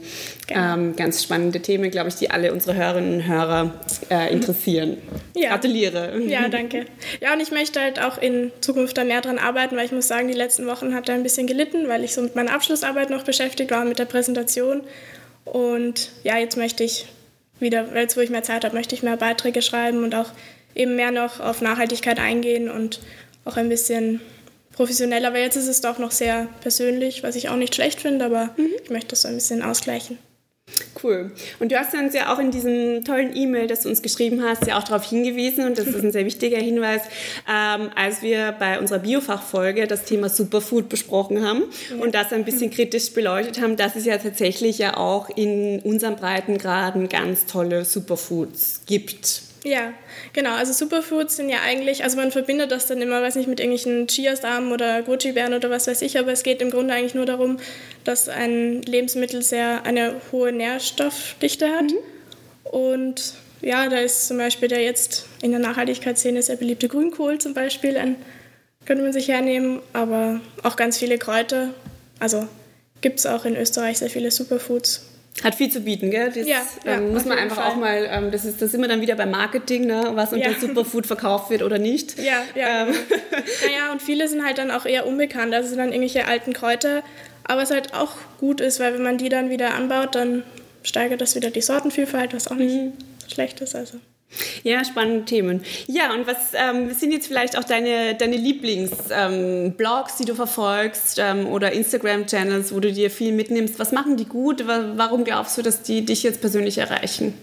Genau. 0.49 0.75
Ähm, 0.75 0.97
ganz 0.97 1.23
spannende 1.23 1.61
Themen, 1.61 1.91
glaube 1.91 2.09
ich, 2.09 2.17
die 2.17 2.31
alle 2.31 2.53
unsere 2.53 2.75
Hörerinnen 2.75 3.15
und 3.15 3.27
Hörer 3.29 3.75
äh, 4.11 4.33
interessieren. 4.33 4.97
Ja. 5.37 5.51
Gratuliere. 5.51 6.21
Ja, 6.27 6.49
danke. 6.49 6.87
Ja, 7.21 7.33
und 7.33 7.41
ich 7.41 7.53
möchte 7.53 7.81
halt 7.81 8.01
auch 8.01 8.21
in 8.21 8.51
Zukunft 8.61 8.99
da 8.99 9.05
mehr 9.05 9.21
dran 9.21 9.39
arbeiten, 9.39 9.77
weil 9.77 9.87
ich 9.87 9.93
muss 9.93 10.09
sagen, 10.09 10.29
die 10.29 10.35
letzten 10.35 10.67
Wochen 10.67 10.95
hat 10.95 11.09
er 11.09 11.15
ein 11.15 11.23
bisschen 11.23 11.47
gelitten, 11.47 11.89
weil 11.89 12.03
ich 12.03 12.15
so 12.15 12.23
mit 12.23 12.35
meiner 12.35 12.53
Abschlussarbeit 12.53 13.11
noch 13.11 13.23
beschäftigt 13.23 13.71
war, 13.71 13.85
mit 13.85 13.99
der 13.99 14.05
Präsentation. 14.05 14.83
Und 15.45 16.11
ja, 16.25 16.39
jetzt 16.39 16.57
möchte 16.57 16.83
ich 16.83 17.07
wieder, 17.61 17.87
jetzt 17.95 18.17
wo 18.17 18.21
ich 18.21 18.31
mehr 18.31 18.43
Zeit 18.43 18.65
habe, 18.65 18.75
möchte 18.75 18.95
ich 18.95 19.03
mehr 19.03 19.17
Beiträge 19.17 19.63
schreiben 19.63 20.03
und 20.03 20.15
auch 20.15 20.31
eben 20.75 20.97
mehr 20.97 21.13
noch 21.13 21.41
auf 21.41 21.61
Nachhaltigkeit 21.61 22.19
eingehen 22.19 22.69
und 22.69 23.01
auch 23.45 23.57
ein 23.57 23.69
bisschen 23.69 24.21
professioneller, 24.73 25.33
weil 25.33 25.43
jetzt 25.43 25.57
ist 25.57 25.69
es 25.69 25.81
doch 25.81 25.99
noch 25.99 26.11
sehr 26.11 26.49
persönlich, 26.63 27.23
was 27.23 27.37
ich 27.37 27.49
auch 27.49 27.57
nicht 27.57 27.75
schlecht 27.75 28.01
finde, 28.01 28.25
aber 28.25 28.51
mhm. 28.57 28.71
ich 28.83 28.91
möchte 28.91 29.09
das 29.09 29.23
so 29.23 29.29
ein 29.29 29.35
bisschen 29.35 29.63
ausgleichen. 29.63 30.19
Cool. 31.03 31.33
Und 31.59 31.73
du 31.73 31.79
hast 31.79 31.95
uns 31.95 32.15
ja 32.15 32.33
auch 32.33 32.39
in 32.39 32.51
diesem 32.51 33.05
tollen 33.05 33.35
E-Mail, 33.35 33.67
das 33.67 33.81
du 33.81 33.89
uns 33.89 34.03
geschrieben 34.03 34.43
hast, 34.43 34.67
ja 34.67 34.79
auch 34.79 34.85
darauf 34.85 35.05
hingewiesen, 35.05 35.67
und 35.67 35.79
das 35.79 35.87
ist 35.87 36.03
ein 36.03 36.13
sehr 36.13 36.25
wichtiger 36.25 36.59
Hinweis, 36.59 37.03
ähm, 37.49 37.91
als 37.95 38.23
wir 38.23 38.53
bei 38.59 38.79
unserer 38.79 39.01
Biofachfolge 39.01 39.87
das 39.87 40.05
Thema 40.05 40.29
Superfood 40.29 40.89
besprochen 40.89 41.45
haben 41.45 41.65
ja. 41.91 42.03
und 42.03 42.15
das 42.15 42.33
ein 42.33 42.45
bisschen 42.45 42.71
kritisch 42.71 43.13
beleuchtet 43.13 43.61
haben, 43.61 43.77
dass 43.77 43.97
es 43.97 44.05
ja 44.05 44.19
tatsächlich 44.19 44.79
ja 44.79 44.97
auch 44.97 45.29
in 45.31 45.81
unseren 45.81 46.17
Breitengraden 46.17 47.09
ganz 47.09 47.47
tolle 47.47 47.85
Superfoods 47.85 48.83
gibt. 48.87 49.52
Ja, 49.65 49.93
genau. 50.33 50.55
Also 50.55 50.73
Superfoods 50.73 51.37
sind 51.37 51.49
ja 51.49 51.59
eigentlich, 51.65 52.03
also 52.03 52.17
man 52.17 52.33
verbindet 52.33 52.73
das 52.73 52.87
dann 52.87 53.01
immer, 53.01 53.23
weiß 53.23 53.37
nicht, 53.37 53.49
mit 53.49 53.61
irgendwelchen 53.61 54.09
Chiasamen 54.09 54.73
oder 54.73 55.03
Goji-Beeren 55.03 55.55
oder 55.55 55.71
was 55.71 55.87
weiß 55.87 56.03
ich, 56.03 56.19
aber 56.19 56.33
es 56.33 56.43
geht 56.43 56.61
im 56.61 56.71
Grunde 56.71 56.95
eigentlich 56.95 57.15
nur 57.15 57.27
darum, 57.27 57.59
dass 58.03 58.29
ein 58.29 58.83
Lebensmittel 58.83 59.43
sehr 59.43 59.85
eine 59.85 60.15
hohe 60.33 60.51
Nährstoffdichte 60.51 61.69
hat. 61.71 61.85
Mhm. 61.85 61.99
Und 62.65 63.35
ja, 63.61 63.89
da 63.89 63.99
ist 63.99 64.27
zum 64.27 64.39
Beispiel 64.39 64.69
der 64.69 64.83
jetzt 64.83 65.27
in 65.43 65.53
der 65.53 65.61
Nachhaltigkeitsszene 65.61 66.43
sehr 66.43 66.57
beliebte 66.57 66.89
Grünkohl 66.89 67.39
zum 67.39 67.55
Beispiel, 67.55 67.97
ein, 67.97 68.17
könnte 68.85 69.05
man 69.05 69.13
sich 69.13 69.29
hernehmen, 69.29 69.81
aber 69.93 70.41
auch 70.65 70.75
ganz 70.75 70.99
viele 70.99 71.19
Kräuter. 71.19 71.69
Also 72.19 72.49
gibt 73.01 73.21
es 73.21 73.27
auch 73.27 73.45
in 73.45 73.57
Österreich 73.57 73.99
sehr 73.99 74.11
viele 74.11 74.33
Superfoods. 74.33 75.12
Hat 75.43 75.55
viel 75.55 75.71
zu 75.71 75.81
bieten, 75.81 76.11
gell? 76.11 76.27
Das 76.29 76.47
ja, 76.47 76.63
ja, 76.85 76.97
ähm, 76.97 77.13
muss 77.13 77.25
man 77.25 77.39
einfach 77.39 77.57
Fall. 77.57 77.73
auch 77.73 77.77
mal, 77.77 78.07
ähm, 78.11 78.31
das 78.31 78.45
ist 78.45 78.61
das 78.61 78.75
immer 78.75 78.87
dann 78.87 79.01
wieder 79.01 79.17
beim 79.17 79.31
Marketing, 79.31 79.87
ne? 79.87 80.11
was 80.15 80.33
unter 80.33 80.51
ja. 80.51 80.59
Superfood 80.59 81.07
verkauft 81.07 81.51
wird 81.51 81.63
oder 81.63 81.79
nicht. 81.79 82.19
Ja, 82.19 82.43
ja. 82.55 82.87
Ähm. 82.87 82.95
Naja, 83.65 83.93
und 83.93 84.03
viele 84.03 84.29
sind 84.29 84.45
halt 84.45 84.59
dann 84.59 84.71
auch 84.71 84.85
eher 84.85 85.07
unbekannt, 85.07 85.55
also 85.55 85.69
sind 85.69 85.79
dann 85.79 85.89
irgendwelche 85.89 86.27
alten 86.27 86.53
Kräuter, 86.53 87.03
aber 87.45 87.63
es 87.63 87.71
halt 87.71 87.95
auch 87.95 88.13
gut 88.39 88.61
ist, 88.61 88.79
weil 88.79 88.95
wenn 88.95 89.03
man 89.03 89.19
die 89.19 89.31
dann 89.31 89.51
wieder 89.51 89.75
anbaut, 89.75 90.15
dann 90.15 90.45
steigert 90.83 91.21
das 91.21 91.35
wieder 91.35 91.51
die 91.51 91.63
Sortenvielfalt, 91.63 92.35
was 92.35 92.49
auch 92.49 92.57
nicht 92.57 92.75
mhm. 92.75 92.93
schlecht 93.27 93.61
ist. 93.63 93.75
Also. 93.75 93.99
Ja, 94.63 94.85
spannende 94.85 95.25
Themen. 95.25 95.63
Ja, 95.87 96.15
und 96.15 96.27
was 96.27 96.55
ähm, 96.55 96.93
sind 96.95 97.13
jetzt 97.13 97.27
vielleicht 97.27 97.59
auch 97.59 97.65
deine, 97.65 98.15
deine 98.15 98.37
Lieblingsblogs, 98.37 99.11
ähm, 99.13 100.17
die 100.19 100.25
du 100.25 100.35
verfolgst 100.35 101.19
ähm, 101.19 101.47
oder 101.47 101.73
Instagram-Channels, 101.73 102.75
wo 102.75 102.81
du 102.81 102.93
dir 102.93 103.11
viel 103.11 103.33
mitnimmst? 103.33 103.79
Was 103.79 103.93
machen 103.93 104.17
die 104.17 104.25
gut? 104.25 104.67
Warum 104.67 105.25
glaubst 105.25 105.59
du, 105.59 105.63
dass 105.63 105.83
die 105.83 106.05
dich 106.05 106.23
jetzt 106.23 106.41
persönlich 106.41 106.79
erreichen? 106.79 107.35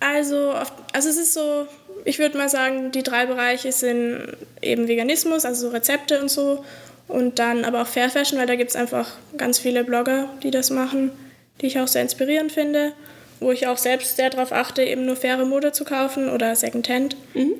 Also, 0.00 0.52
also 0.92 1.08
es 1.08 1.16
ist 1.16 1.32
so, 1.32 1.66
ich 2.04 2.18
würde 2.18 2.36
mal 2.36 2.50
sagen, 2.50 2.92
die 2.92 3.02
drei 3.02 3.26
Bereiche 3.26 3.72
sind 3.72 4.36
eben 4.60 4.88
Veganismus, 4.88 5.44
also 5.46 5.68
so 5.68 5.72
Rezepte 5.72 6.20
und 6.20 6.30
so. 6.30 6.64
Und 7.08 7.38
dann 7.38 7.64
aber 7.64 7.82
auch 7.82 7.86
Fair 7.86 8.10
Fashion, 8.10 8.38
weil 8.38 8.46
da 8.46 8.56
gibt 8.56 8.70
es 8.70 8.76
einfach 8.76 9.12
ganz 9.38 9.58
viele 9.58 9.84
Blogger, 9.84 10.28
die 10.42 10.50
das 10.50 10.70
machen, 10.70 11.12
die 11.60 11.66
ich 11.66 11.78
auch 11.78 11.88
sehr 11.88 12.02
inspirierend 12.02 12.52
finde 12.52 12.92
wo 13.40 13.52
ich 13.52 13.66
auch 13.66 13.78
selbst 13.78 14.16
sehr 14.16 14.30
darauf 14.30 14.52
achte, 14.52 14.82
eben 14.82 15.06
nur 15.06 15.16
faire 15.16 15.44
Mode 15.44 15.72
zu 15.72 15.84
kaufen 15.84 16.28
oder 16.30 16.54
Secondhand. 16.56 17.16
Mhm. 17.34 17.54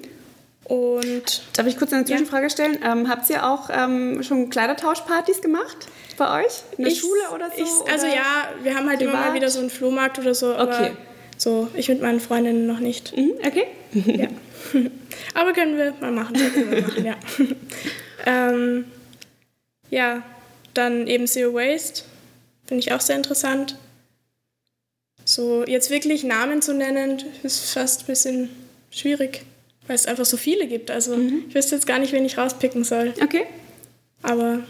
Und 0.65 1.43
Darf 1.57 1.67
ich 1.67 1.79
kurz 1.79 1.93
eine 1.93 2.05
Zwischenfrage 2.05 2.45
ja. 2.45 2.51
stellen? 2.51 2.79
Ähm, 2.85 3.09
habt 3.09 3.31
ihr 3.31 3.47
auch 3.47 3.71
ähm, 3.71 4.23
schon 4.23 4.51
Kleidertauschpartys 4.51 5.41
gemacht 5.41 5.87
bei 6.17 6.45
euch? 6.45 6.63
In 6.77 6.85
der 6.85 6.93
ich, 6.93 7.01
Schule 7.01 7.21
oder 7.33 7.51
so? 7.57 7.63
Ich, 7.63 7.93
also 7.93 8.07
ja, 8.07 8.49
wir 8.63 8.75
haben 8.75 8.89
halt 8.89 8.99
privat? 8.99 9.15
immer 9.15 9.27
mal 9.27 9.35
wieder 9.35 9.49
so 9.49 9.61
einen 9.61 9.71
Flohmarkt 9.71 10.19
oder 10.19 10.35
so. 10.35 10.59
Okay. 10.59 10.93
so, 11.37 11.69
ich 11.75 11.89
mit 11.89 12.03
meinen 12.03 12.19
Freundinnen 12.19 12.67
noch 12.67 12.81
nicht. 12.81 13.17
Mhm, 13.17 13.35
okay. 13.47 13.67
ja. 13.93 14.27
aber 15.35 15.53
können 15.53 15.77
wir 15.77 15.95
mal 16.01 16.11
machen. 16.11 16.35
Wir 16.35 16.83
machen 16.83 17.05
ja. 17.05 17.15
ähm, 18.27 18.87
ja, 19.91 20.23
dann 20.75 21.07
eben 21.07 21.29
Zero 21.29 21.55
Waste. 21.55 22.03
Finde 22.67 22.81
ich 22.81 22.93
auch 22.93 23.01
sehr 23.01 23.15
interessant. 23.15 23.79
So, 25.29 25.65
jetzt 25.67 25.91
wirklich 25.91 26.23
Namen 26.23 26.63
zu 26.63 26.73
nennen, 26.73 27.21
ist 27.43 27.73
fast 27.73 28.03
ein 28.03 28.07
bisschen 28.07 28.49
schwierig, 28.91 29.45
weil 29.89 29.97
es 29.97 30.07
einfach 30.07 30.25
so 30.25 30.37
viele 30.37 30.69
gibt. 30.69 30.89
Also 30.89 31.17
mhm. 31.17 31.47
ich 31.49 31.55
wüsste 31.57 31.75
jetzt 31.75 31.87
gar 31.87 31.99
nicht, 31.99 32.13
wen 32.13 32.25
ich 32.25 32.39
rauspicken 32.39 32.85
soll. 32.85 33.13
Okay. 33.21 33.43
Aber 34.23 34.61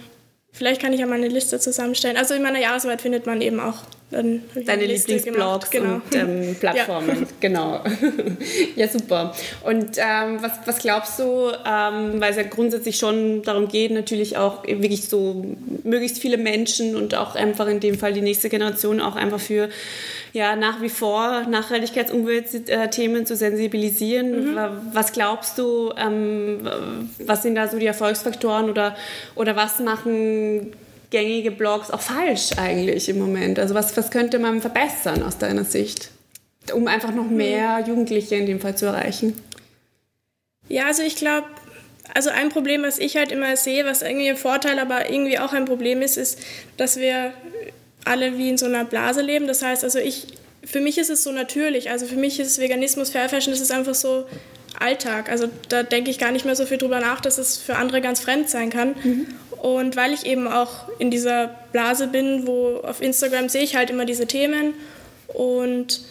vielleicht 0.52 0.80
kann 0.80 0.94
ich 0.94 1.00
ja 1.00 1.06
mal 1.06 1.16
eine 1.16 1.28
Liste 1.28 1.60
zusammenstellen. 1.60 2.16
Also 2.16 2.32
in 2.32 2.42
meiner 2.42 2.58
Jahresarbeit 2.58 3.02
findet 3.02 3.26
man 3.26 3.42
eben 3.42 3.60
auch 3.60 3.82
dann 4.10 4.42
Deine 4.64 4.86
Lieblingsblogs 4.86 5.70
genau. 5.70 5.94
und 5.94 6.14
ähm, 6.14 6.56
Plattformen, 6.60 7.22
ja. 7.22 7.26
genau. 7.40 7.84
ja, 8.76 8.86
super. 8.86 9.34
Und 9.64 9.96
ähm, 9.96 10.38
was, 10.40 10.52
was 10.64 10.78
glaubst 10.78 11.18
du, 11.18 11.50
ähm, 11.66 12.20
weil 12.20 12.30
es 12.30 12.36
ja 12.36 12.44
grundsätzlich 12.44 12.98
schon 12.98 13.42
darum 13.42 13.66
geht, 13.66 13.90
natürlich 13.90 14.36
auch 14.36 14.62
wirklich 14.64 15.08
so 15.08 15.44
möglichst 15.82 16.18
viele 16.18 16.38
Menschen 16.38 16.94
und 16.94 17.16
auch 17.16 17.34
einfach 17.34 17.66
in 17.66 17.80
dem 17.80 17.98
Fall 17.98 18.12
die 18.12 18.20
nächste 18.20 18.48
Generation 18.48 19.00
auch 19.00 19.16
einfach 19.16 19.40
für 19.40 19.68
ja, 20.32 20.54
nach 20.54 20.82
wie 20.82 20.90
vor 20.90 21.46
Nachhaltigkeits- 21.48 22.12
und 22.12 22.20
Umweltthemen 22.20 23.26
zu 23.26 23.34
sensibilisieren. 23.34 24.52
Mhm. 24.52 24.58
Was 24.92 25.12
glaubst 25.12 25.58
du, 25.58 25.92
ähm, 25.96 26.60
was 27.24 27.42
sind 27.42 27.54
da 27.56 27.66
so 27.66 27.78
die 27.78 27.86
Erfolgsfaktoren 27.86 28.70
oder, 28.70 28.94
oder 29.34 29.56
was 29.56 29.80
machen 29.80 30.74
gängige 31.10 31.50
Blogs 31.50 31.90
auch 31.90 32.00
falsch 32.00 32.52
eigentlich 32.56 33.08
im 33.08 33.18
Moment? 33.18 33.58
Also 33.58 33.74
was, 33.74 33.96
was 33.96 34.10
könnte 34.10 34.38
man 34.38 34.60
verbessern 34.60 35.22
aus 35.22 35.38
deiner 35.38 35.64
Sicht, 35.64 36.10
um 36.72 36.86
einfach 36.88 37.14
noch 37.14 37.28
mehr 37.28 37.84
Jugendliche 37.86 38.36
in 38.36 38.46
dem 38.46 38.60
Fall 38.60 38.76
zu 38.76 38.86
erreichen? 38.86 39.40
Ja, 40.68 40.86
also 40.86 41.02
ich 41.02 41.16
glaube, 41.16 41.46
also 42.14 42.30
ein 42.30 42.48
Problem, 42.48 42.82
was 42.82 42.98
ich 42.98 43.16
halt 43.16 43.30
immer 43.30 43.56
sehe, 43.56 43.84
was 43.84 44.02
irgendwie 44.02 44.30
ein 44.30 44.36
Vorteil, 44.36 44.78
aber 44.78 45.10
irgendwie 45.10 45.38
auch 45.38 45.52
ein 45.52 45.64
Problem 45.64 46.02
ist, 46.02 46.16
ist, 46.16 46.38
dass 46.76 46.96
wir 46.96 47.32
alle 48.04 48.38
wie 48.38 48.48
in 48.48 48.58
so 48.58 48.66
einer 48.66 48.84
Blase 48.84 49.20
leben. 49.20 49.46
Das 49.46 49.62
heißt, 49.62 49.84
also 49.84 49.98
ich, 49.98 50.26
für 50.64 50.80
mich 50.80 50.98
ist 50.98 51.10
es 51.10 51.22
so 51.22 51.32
natürlich. 51.32 51.90
Also 51.90 52.06
für 52.06 52.16
mich 52.16 52.38
ist 52.40 52.58
Veganismus, 52.58 53.10
Fair 53.10 53.28
Fashion, 53.28 53.52
das 53.52 53.60
ist 53.60 53.72
einfach 53.72 53.94
so 53.94 54.26
Alltag. 54.80 55.30
Also 55.30 55.48
da 55.68 55.82
denke 55.82 56.10
ich 56.10 56.18
gar 56.18 56.30
nicht 56.30 56.44
mehr 56.44 56.56
so 56.56 56.66
viel 56.66 56.78
drüber 56.78 57.00
nach, 57.00 57.20
dass 57.20 57.38
es 57.38 57.56
für 57.56 57.76
andere 57.76 58.00
ganz 58.00 58.20
fremd 58.20 58.48
sein 58.48 58.70
kann. 58.70 58.94
Mhm. 59.02 59.26
Und 59.60 59.96
weil 59.96 60.12
ich 60.12 60.26
eben 60.26 60.46
auch 60.46 60.88
in 60.98 61.10
dieser 61.10 61.48
Blase 61.72 62.08
bin, 62.08 62.46
wo 62.46 62.78
auf 62.78 63.00
Instagram 63.00 63.48
sehe 63.48 63.62
ich 63.62 63.76
halt 63.76 63.90
immer 63.90 64.04
diese 64.04 64.26
Themen 64.26 64.74
und 65.28 66.02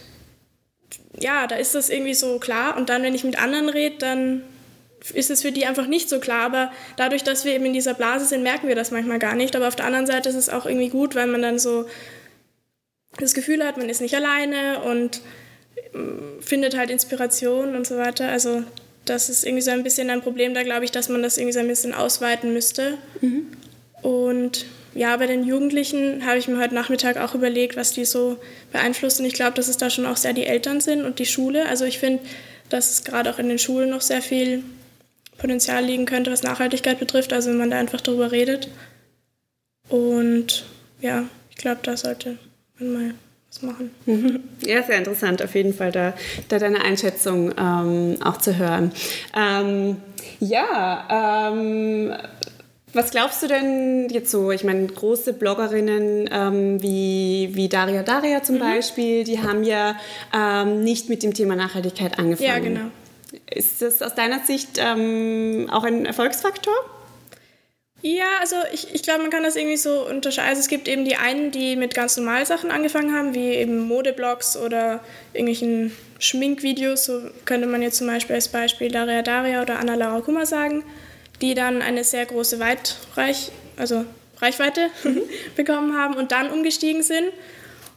ja, 1.19 1.47
da 1.47 1.55
ist 1.55 1.75
das 1.75 1.89
irgendwie 1.89 2.13
so 2.13 2.39
klar. 2.39 2.77
Und 2.77 2.89
dann, 2.89 3.03
wenn 3.03 3.15
ich 3.15 3.23
mit 3.23 3.41
anderen 3.41 3.69
rede, 3.69 3.97
dann 3.99 4.43
ist 5.13 5.29
es 5.29 5.41
für 5.41 5.51
die 5.51 5.65
einfach 5.65 5.87
nicht 5.87 6.09
so 6.09 6.19
klar. 6.19 6.45
Aber 6.45 6.71
dadurch, 6.97 7.23
dass 7.23 7.45
wir 7.45 7.53
eben 7.53 7.65
in 7.65 7.73
dieser 7.73 7.93
Blase 7.93 8.25
sind, 8.25 8.43
merken 8.43 8.67
wir 8.67 8.75
das 8.75 8.91
manchmal 8.91 9.19
gar 9.19 9.35
nicht. 9.35 9.55
Aber 9.55 9.67
auf 9.67 9.75
der 9.75 9.85
anderen 9.85 10.07
Seite 10.07 10.29
ist 10.29 10.35
es 10.35 10.49
auch 10.49 10.65
irgendwie 10.65 10.89
gut, 10.89 11.15
weil 11.15 11.27
man 11.27 11.41
dann 11.41 11.59
so 11.59 11.85
das 13.17 13.33
Gefühl 13.33 13.63
hat, 13.63 13.77
man 13.77 13.89
ist 13.89 14.01
nicht 14.01 14.15
alleine 14.15 14.81
und 14.81 15.21
findet 16.39 16.77
halt 16.77 16.89
Inspiration 16.89 17.75
und 17.75 17.87
so 17.87 17.97
weiter. 17.97 18.29
Also 18.29 18.63
das 19.05 19.29
ist 19.29 19.45
irgendwie 19.45 19.61
so 19.61 19.71
ein 19.71 19.83
bisschen 19.83 20.09
ein 20.09 20.21
Problem 20.21 20.53
da, 20.53 20.63
glaube 20.63 20.85
ich, 20.85 20.91
dass 20.91 21.09
man 21.09 21.21
das 21.21 21.37
irgendwie 21.37 21.53
so 21.53 21.59
ein 21.59 21.67
bisschen 21.67 21.93
ausweiten 21.93 22.53
müsste. 22.53 22.97
Mhm. 23.21 23.47
Und 24.01 24.65
ja, 24.93 25.15
bei 25.17 25.27
den 25.27 25.43
Jugendlichen 25.43 26.25
habe 26.25 26.37
ich 26.37 26.47
mir 26.47 26.57
heute 26.57 26.73
Nachmittag 26.75 27.17
auch 27.17 27.35
überlegt, 27.35 27.75
was 27.75 27.91
die 27.91 28.05
so 28.05 28.37
beeinflusst. 28.71 29.19
Und 29.19 29.25
ich 29.25 29.33
glaube, 29.33 29.55
dass 29.55 29.67
es 29.67 29.77
da 29.77 29.89
schon 29.89 30.05
auch 30.05 30.17
sehr 30.17 30.33
die 30.33 30.45
Eltern 30.45 30.81
sind 30.81 31.03
und 31.03 31.19
die 31.19 31.25
Schule. 31.25 31.67
Also 31.67 31.85
ich 31.85 31.99
finde, 31.99 32.23
dass 32.69 32.91
es 32.91 33.03
gerade 33.03 33.29
auch 33.29 33.39
in 33.39 33.49
den 33.49 33.59
Schulen 33.59 33.89
noch 33.89 34.01
sehr 34.01 34.21
viel 34.21 34.63
Potenzial 35.37 35.83
liegen 35.83 36.05
könnte, 36.05 36.31
was 36.31 36.43
Nachhaltigkeit 36.43 36.99
betrifft. 36.99 37.33
Also 37.33 37.49
wenn 37.49 37.57
man 37.57 37.71
da 37.71 37.77
einfach 37.77 38.01
darüber 38.01 38.31
redet. 38.31 38.69
Und 39.89 40.65
ja, 41.01 41.25
ich 41.49 41.57
glaube, 41.57 41.81
da 41.83 41.97
sollte 41.97 42.37
man 42.79 42.93
mal 42.93 43.13
was 43.55 43.61
machen. 43.61 43.91
Ja, 44.61 44.83
sehr 44.83 44.97
interessant, 44.97 45.43
auf 45.43 45.55
jeden 45.55 45.73
Fall 45.73 45.91
da, 45.91 46.13
da 46.49 46.59
deine 46.59 46.81
Einschätzung 46.81 47.53
ähm, 47.57 48.17
auch 48.23 48.37
zu 48.37 48.57
hören. 48.57 48.91
Ähm, 49.35 49.97
ja, 50.39 51.51
ähm, 51.51 52.13
was 52.93 53.11
glaubst 53.11 53.43
du 53.43 53.47
denn 53.47 54.07
jetzt 54.09 54.31
so? 54.31 54.51
Ich 54.51 54.63
meine, 54.63 54.87
große 54.87 55.33
Bloggerinnen 55.33 56.29
ähm, 56.31 56.81
wie, 56.81 57.49
wie 57.53 57.67
Daria 57.67 58.03
Daria 58.03 58.41
zum 58.41 58.55
mhm. 58.55 58.59
Beispiel, 58.59 59.23
die 59.23 59.41
haben 59.41 59.63
ja 59.63 59.95
ähm, 60.33 60.83
nicht 60.83 61.09
mit 61.09 61.23
dem 61.23 61.33
Thema 61.33 61.55
Nachhaltigkeit 61.55 62.17
angefangen. 62.17 62.47
Ja, 62.47 62.59
genau. 62.59 62.91
Ist 63.53 63.81
das 63.81 64.01
aus 64.01 64.15
deiner 64.15 64.39
Sicht 64.39 64.77
ähm, 64.77 65.69
auch 65.71 65.83
ein 65.83 66.05
Erfolgsfaktor? 66.05 66.73
Ja, 68.07 68.37
also 68.39 68.57
ich, 68.71 68.93
ich 68.93 69.01
glaube, 69.01 69.23
man 69.23 69.31
kann 69.31 69.41
das 69.41 69.55
irgendwie 69.55 69.77
so 69.77 70.07
unterscheiden. 70.07 70.49
Also 70.49 70.59
es 70.59 70.67
gibt 70.67 70.87
eben 70.87 71.05
die 71.05 71.15
einen, 71.15 71.49
die 71.49 71.75
mit 71.75 71.95
ganz 71.95 72.15
normalen 72.17 72.45
Sachen 72.45 72.69
angefangen 72.69 73.15
haben, 73.15 73.33
wie 73.33 73.55
eben 73.55 73.79
Modeblogs 73.79 74.57
oder 74.57 74.99
irgendwelchen 75.33 75.91
Schminkvideos. 76.19 77.05
So 77.05 77.21
könnte 77.45 77.65
man 77.65 77.81
jetzt 77.81 77.97
zum 77.97 78.05
Beispiel 78.05 78.35
als 78.35 78.47
Beispiel 78.47 78.91
Daria 78.91 79.23
Daria 79.23 79.59
oder 79.63 79.79
Anna 79.79 79.95
Laura 79.95 80.21
Kummer 80.21 80.45
sagen, 80.45 80.83
die 81.41 81.55
dann 81.55 81.81
eine 81.81 82.03
sehr 82.03 82.27
große 82.27 82.59
Weitreich, 82.59 83.51
also 83.75 84.05
Reichweite 84.37 84.91
mhm. 85.03 85.23
bekommen 85.55 85.97
haben 85.97 86.13
und 86.13 86.31
dann 86.31 86.51
umgestiegen 86.51 87.01
sind 87.01 87.31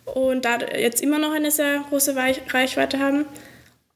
und 0.07 0.47
da 0.47 0.57
jetzt 0.75 1.03
immer 1.03 1.19
noch 1.19 1.33
eine 1.33 1.50
sehr 1.50 1.85
große 1.91 2.17
Reichweite 2.17 2.99
haben 2.99 3.27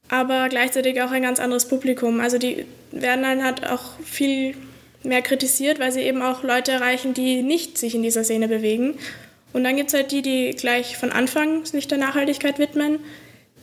aber 0.09 0.47
gleichzeitig 0.49 1.01
auch 1.01 1.09
ein 1.09 1.23
ganz 1.23 1.39
anderes 1.39 1.67
Publikum. 1.67 2.19
Also 2.19 2.37
die 2.37 2.67
werden 2.91 3.23
dann 3.23 3.43
halt 3.43 3.67
auch 3.67 3.97
viel 4.03 4.55
mehr 5.03 5.21
kritisiert, 5.21 5.79
weil 5.79 5.91
sie 5.91 6.01
eben 6.01 6.21
auch 6.21 6.43
Leute 6.43 6.71
erreichen, 6.71 7.13
die 7.13 7.41
nicht 7.41 7.77
sich 7.77 7.95
in 7.95 8.03
dieser 8.03 8.23
Szene 8.23 8.47
bewegen. 8.47 8.95
Und 9.51 9.63
dann 9.63 9.75
gibt 9.75 9.89
es 9.89 9.93
halt 9.93 10.11
die, 10.11 10.21
die 10.21 10.51
gleich 10.51 10.97
von 10.97 11.11
Anfang 11.11 11.65
sich 11.65 11.87
der 11.87 11.97
Nachhaltigkeit 11.97 12.57
widmen, 12.59 12.99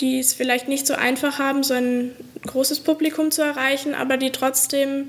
die 0.00 0.18
es 0.18 0.32
vielleicht 0.32 0.68
nicht 0.68 0.87
so 0.87 0.94
einfach 0.94 1.38
haben, 1.38 1.62
so 1.62 1.75
ein 1.75 2.12
großes 2.47 2.80
Publikum 2.80 3.30
zu 3.30 3.42
erreichen, 3.42 3.94
aber 3.94 4.16
die 4.16 4.30
trotzdem 4.30 5.09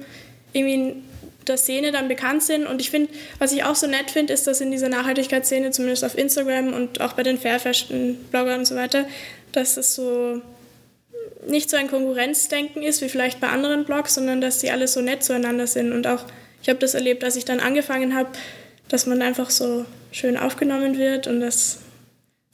irgendwie 0.54 0.74
in 0.74 1.04
der 1.48 1.58
Szene 1.58 1.92
dann 1.92 2.08
bekannt 2.08 2.44
sind. 2.44 2.66
Und 2.66 2.82
ich 2.82 2.90
finde, 2.90 3.12
was 3.40 3.54
ich 3.54 3.64
auch 3.64 3.76
so 3.76 3.88
nett 3.88 4.12
finde, 4.12 4.34
ist, 4.34 4.48
dass 4.48 4.62
in 4.62 4.72
dieser 4.72 4.90
Nachhaltigkeitsszene, 4.90 5.72
zumindest 5.72 6.04
auf 6.04 6.18
Instagram 6.18 6.74
und 6.74 7.02
auch 7.02 7.14
bei 7.14 7.24
den 7.24 7.38
Fair 7.38 7.60
Fashion 7.60 8.18
Bloggern 8.32 8.60
und 8.60 8.66
so 8.66 8.76
weiter, 8.76 9.06
dass 9.52 9.78
es 9.78 9.96
so 9.96 10.42
nicht 11.48 11.70
so 11.70 11.78
ein 11.78 11.90
Konkurrenzdenken 11.90 12.84
ist 12.84 13.02
wie 13.02 13.10
vielleicht 13.10 13.40
bei 13.40 13.48
anderen 13.48 13.86
Blogs, 13.86 14.16
sondern 14.16 14.42
dass 14.42 14.60
die 14.60 14.72
alle 14.72 14.88
so 14.88 15.02
nett 15.02 15.24
zueinander 15.24 15.68
sind. 15.68 15.92
Und 15.92 16.08
auch, 16.08 16.26
ich 16.62 16.70
habe 16.70 16.80
das 16.80 16.94
erlebt, 16.94 17.24
als 17.24 17.36
ich 17.36 17.46
dann 17.46 17.60
angefangen 17.60 18.16
habe, 18.16 18.30
dass 18.90 19.06
man 19.06 19.22
einfach 19.22 19.50
so 19.50 19.86
schön 20.12 20.38
aufgenommen 20.38 20.98
wird 20.98 21.28
und 21.28 21.40
dass 21.40 21.80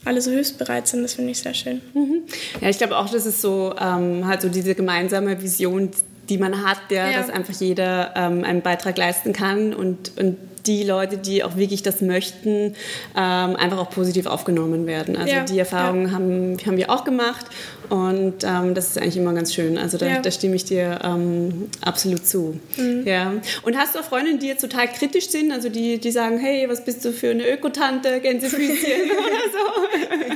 alle 0.06 0.22
so 0.22 0.32
hilfsbereit 0.32 0.88
sind. 0.88 1.04
Das 1.04 1.16
finde 1.16 1.32
ich 1.32 1.40
sehr 1.40 1.54
schön. 1.54 1.82
Mhm. 1.94 2.24
Ja, 2.62 2.70
ich 2.70 2.78
glaube 2.78 2.98
auch, 2.98 3.10
das 3.10 3.26
ist 3.26 3.42
so 3.42 3.76
ähm, 3.80 4.28
halt 4.28 4.42
so 4.42 4.50
diese 4.50 4.76
gemeinsame 4.76 5.42
Vision, 5.42 5.92
die 6.30 6.38
man 6.38 6.64
hat, 6.66 6.80
ja, 6.90 7.10
ja. 7.10 7.18
dass 7.18 7.30
einfach 7.30 7.54
jeder 7.60 8.14
ähm, 8.16 8.44
einen 8.44 8.62
Beitrag 8.62 8.98
leisten 8.98 9.34
kann 9.34 9.74
und, 9.74 10.18
und 10.18 10.38
die 10.68 10.84
Leute, 10.84 11.18
die 11.18 11.44
auch 11.44 11.56
wirklich 11.56 11.82
das 11.84 12.02
möchten, 12.02 12.76
ähm, 13.16 13.56
einfach 13.56 13.78
auch 13.78 13.90
positiv 13.90 14.26
aufgenommen 14.26 14.86
werden. 14.86 15.16
Also 15.16 15.34
ja, 15.34 15.44
die 15.44 15.58
Erfahrungen 15.58 16.08
ja. 16.08 16.12
haben, 16.12 16.58
haben 16.66 16.78
wir 16.78 16.90
auch 16.90 17.04
gemacht 17.04 17.46
und 17.90 18.44
ähm, 18.44 18.74
das 18.74 18.90
ist 18.90 18.98
eigentlich 18.98 19.18
immer 19.18 19.34
ganz 19.34 19.54
schön. 19.54 19.78
Also 19.78 19.98
da, 19.98 20.08
ja. 20.08 20.20
da 20.20 20.30
stimme 20.30 20.56
ich 20.56 20.66
dir 20.66 21.00
ähm, 21.04 21.70
absolut 21.82 22.28
zu. 22.28 22.60
Mhm. 22.76 23.04
Ja. 23.06 23.34
Und 23.64 23.78
hast 23.78 23.96
du 23.96 24.00
auch 24.00 24.04
Freundinnen, 24.04 24.40
die 24.40 24.48
jetzt 24.48 24.62
total 24.62 24.88
kritisch 24.88 25.30
sind, 25.30 25.52
also 25.52 25.70
die, 25.70 25.98
die 25.98 26.12
sagen, 26.12 26.38
hey, 26.38 26.68
was 26.70 26.84
bist 26.84 27.06
du 27.06 27.14
für 27.14 27.32
eine 27.32 27.50
Ökotante, 27.50 28.20
Gänsefüßchen 28.20 29.12
oder 29.12 29.42
so? 29.52 30.28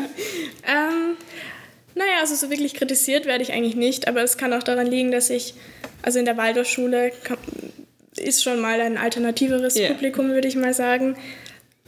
ähm, 0.67 1.17
naja, 1.93 2.21
also 2.21 2.35
so 2.35 2.49
wirklich 2.49 2.73
kritisiert 2.73 3.25
werde 3.25 3.43
ich 3.43 3.51
eigentlich 3.51 3.75
nicht, 3.75 4.07
aber 4.07 4.23
es 4.23 4.37
kann 4.37 4.53
auch 4.53 4.63
daran 4.63 4.87
liegen, 4.87 5.11
dass 5.11 5.29
ich, 5.29 5.55
also 6.01 6.19
in 6.19 6.25
der 6.25 6.37
Waldorfschule 6.37 7.11
ist 8.21 8.43
schon 8.43 8.59
mal 8.59 8.79
ein 8.79 8.97
alternativeres 8.97 9.75
yeah. 9.75 9.93
Publikum, 9.93 10.29
würde 10.29 10.47
ich 10.47 10.55
mal 10.55 10.73
sagen. 10.73 11.17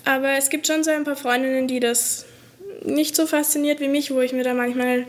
Aber 0.06 0.32
es 0.32 0.50
gibt 0.50 0.68
schon 0.68 0.84
so 0.84 0.92
ein 0.92 1.04
paar 1.04 1.16
Freundinnen, 1.16 1.68
die 1.68 1.80
das 1.80 2.26
nicht 2.84 3.16
so 3.16 3.26
fasziniert 3.26 3.80
wie 3.80 3.88
mich, 3.88 4.12
wo 4.12 4.20
ich 4.22 4.34
mir 4.34 4.44
da 4.44 4.54
manchmal. 4.54 5.06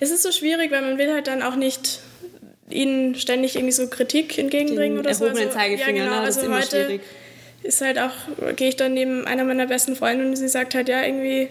Es 0.00 0.10
ist 0.10 0.22
so 0.22 0.32
schwierig, 0.32 0.70
weil 0.70 0.82
man 0.82 0.98
will 0.98 1.12
halt 1.12 1.26
dann 1.26 1.42
auch 1.42 1.56
nicht 1.56 2.00
ihnen 2.70 3.14
ständig 3.14 3.56
irgendwie 3.56 3.72
so 3.72 3.88
Kritik 3.88 4.38
entgegenbringen 4.38 4.96
Den 4.96 5.04
oder 5.06 5.14
so. 5.14 5.26
Also, 5.26 5.48
Zeigefinger, 5.48 5.98
ja, 5.98 6.04
genau. 6.04 6.16
Ne? 6.16 6.20
also 6.20 6.52
heute 6.52 6.86
schwierig. 6.86 7.00
ist 7.62 7.80
halt 7.80 7.98
auch, 7.98 8.12
gehe 8.56 8.68
ich 8.68 8.76
dann 8.76 8.94
neben 8.94 9.26
einer 9.26 9.44
meiner 9.44 9.66
besten 9.66 9.96
Freundinnen 9.96 10.30
und 10.30 10.36
sie 10.36 10.48
sagt 10.48 10.74
halt, 10.74 10.88
ja, 10.88 11.04
irgendwie 11.04 11.48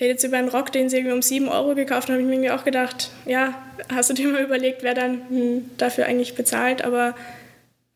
redet 0.00 0.20
sie 0.20 0.28
über 0.28 0.38
einen 0.38 0.48
Rock, 0.48 0.72
den 0.72 0.88
sie 0.88 0.96
irgendwie 0.96 1.14
um 1.14 1.22
7 1.22 1.48
Euro 1.48 1.74
gekauft 1.74 2.08
hat, 2.08 2.10
habe 2.10 2.20
ich 2.20 2.26
mir 2.26 2.34
irgendwie 2.34 2.50
auch 2.50 2.64
gedacht, 2.64 3.10
ja, 3.24 3.54
hast 3.92 4.10
du 4.10 4.14
dir 4.14 4.28
mal 4.28 4.42
überlegt, 4.42 4.82
wer 4.82 4.94
dann 4.94 5.28
hm, 5.28 5.70
dafür 5.76 6.06
eigentlich 6.06 6.34
bezahlt? 6.34 6.82
Aber 6.82 7.14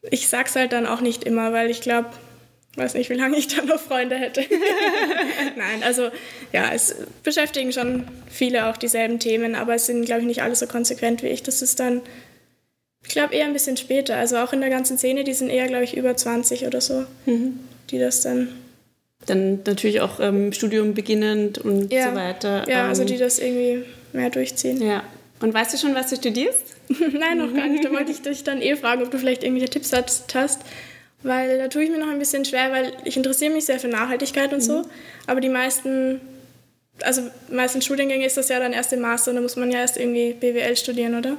ich 0.03 0.29
sag's 0.29 0.57
halt 0.57 0.73
dann 0.73 0.87
auch 0.87 1.01
nicht 1.01 1.25
immer, 1.25 1.53
weil 1.53 1.71
ich 1.71 1.81
glaube, 1.81 2.11
weiß 2.77 2.95
nicht, 2.95 3.11
wie 3.11 3.15
lange 3.15 3.37
ich 3.37 3.49
dann 3.49 3.67
noch 3.67 3.81
Freunde 3.81 4.17
hätte. 4.17 4.45
Nein, 5.57 5.83
also 5.83 6.11
ja, 6.53 6.71
es 6.73 6.95
beschäftigen 7.23 7.73
schon 7.73 8.07
viele 8.31 8.67
auch 8.67 8.77
dieselben 8.77 9.19
Themen, 9.19 9.55
aber 9.55 9.75
es 9.75 9.87
sind, 9.87 10.05
glaube 10.05 10.23
ich, 10.23 10.27
nicht 10.27 10.43
alle 10.43 10.55
so 10.55 10.67
konsequent 10.67 11.23
wie 11.23 11.29
ich. 11.29 11.43
Das 11.43 11.63
ist 11.63 11.81
dann, 11.81 12.01
ich 13.03 13.11
glaube, 13.11 13.35
eher 13.35 13.47
ein 13.47 13.53
bisschen 13.53 13.77
später. 13.77 14.17
Also 14.17 14.37
auch 14.39 14.53
in 14.53 14.61
der 14.61 14.71
ganzen 14.71 14.99
Szene, 14.99 15.25
die 15.25 15.35
sind 15.35 15.51
eher, 15.51 15.67
glaube 15.67 15.85
ich, 15.85 15.97
über 15.97 16.17
20 16.17 16.67
oder 16.67 16.81
so, 16.81 17.07
mhm. 17.27 17.59
die 17.91 17.99
das 17.99 18.23
dann 18.23 18.49
dann 19.27 19.61
natürlich 19.67 20.01
auch 20.01 20.19
ähm, 20.21 20.53
Studium 20.53 20.95
beginnend 20.95 21.59
und 21.59 21.93
ja. 21.93 22.11
so 22.11 22.17
weiter. 22.17 22.69
Ja, 22.69 22.89
also 22.89 23.05
die 23.05 23.15
ähm, 23.15 23.21
das 23.21 23.39
irgendwie 23.39 23.85
mehr 24.13 24.31
durchziehen. 24.31 24.83
Ja. 24.83 25.03
Und 25.41 25.55
weißt 25.55 25.73
du 25.73 25.79
schon, 25.79 25.95
was 25.95 26.11
du 26.11 26.17
studierst? 26.17 26.65
Nein, 27.13 27.39
noch 27.39 27.55
gar 27.55 27.69
nicht. 27.69 27.85
Da 27.85 27.91
wollte 27.91 28.11
ich 28.11 28.23
dich 28.23 28.45
dann 28.45 28.61
eh 28.61 28.77
fragen, 28.77 29.03
ob 29.03 29.11
du 29.11 29.19
vielleicht 29.19 29.43
irgendwelche 29.43 29.71
Tipps 29.71 29.93
hast. 29.93 30.61
Weil 31.23 31.59
da 31.59 31.69
tue 31.69 31.85
ich 31.85 31.91
mir 31.91 31.99
noch 31.99 32.09
ein 32.09 32.19
bisschen 32.19 32.45
schwer, 32.45 32.73
weil 32.73 32.93
ich 33.05 33.17
interessiere 33.17 33.53
mich 33.53 33.67
sehr 33.67 33.79
für 33.79 33.89
Nachhaltigkeit 33.89 34.53
und 34.53 34.61
mhm. 34.61 34.65
so. 34.65 34.83
Aber 35.27 35.41
die 35.41 35.49
meisten, 35.49 36.21
also 37.03 37.23
meisten 37.51 37.83
Studiengänge 37.83 38.25
ist 38.25 38.37
das 38.37 38.49
ja 38.49 38.59
dann 38.59 38.73
erst 38.73 38.93
im 38.93 39.01
Master 39.01 39.31
und 39.31 39.37
da 39.37 39.43
muss 39.43 39.57
man 39.57 39.71
ja 39.71 39.81
erst 39.81 39.99
irgendwie 39.99 40.33
BWL 40.33 40.77
studieren, 40.77 41.15
oder? 41.15 41.37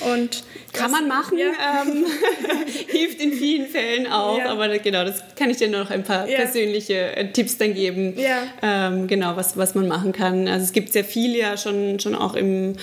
Und 0.00 0.44
kann 0.72 0.90
man 0.90 1.08
machen, 1.08 1.36
ja. 1.36 1.46
ähm, 1.82 2.06
hilft 2.88 3.20
in 3.20 3.32
vielen 3.32 3.66
Fällen 3.66 4.06
auch, 4.06 4.38
ja. 4.38 4.50
aber 4.50 4.78
genau, 4.78 5.04
das 5.04 5.22
kann 5.36 5.50
ich 5.50 5.56
dir 5.56 5.68
noch 5.68 5.90
ein 5.90 6.04
paar 6.04 6.28
ja. 6.28 6.36
persönliche 6.38 7.16
äh, 7.16 7.32
Tipps 7.32 7.58
dann 7.58 7.74
geben, 7.74 8.14
ähm, 8.62 9.06
genau, 9.06 9.36
was, 9.36 9.56
was 9.56 9.74
man 9.74 9.88
machen 9.88 10.12
kann. 10.12 10.46
Also 10.48 10.64
es 10.64 10.72
gibt 10.72 10.92
sehr 10.92 11.04
viel 11.04 11.34
ja 11.36 11.56
schon, 11.56 11.98
schon 11.98 12.14
auch 12.14 12.34
im, 12.34 12.76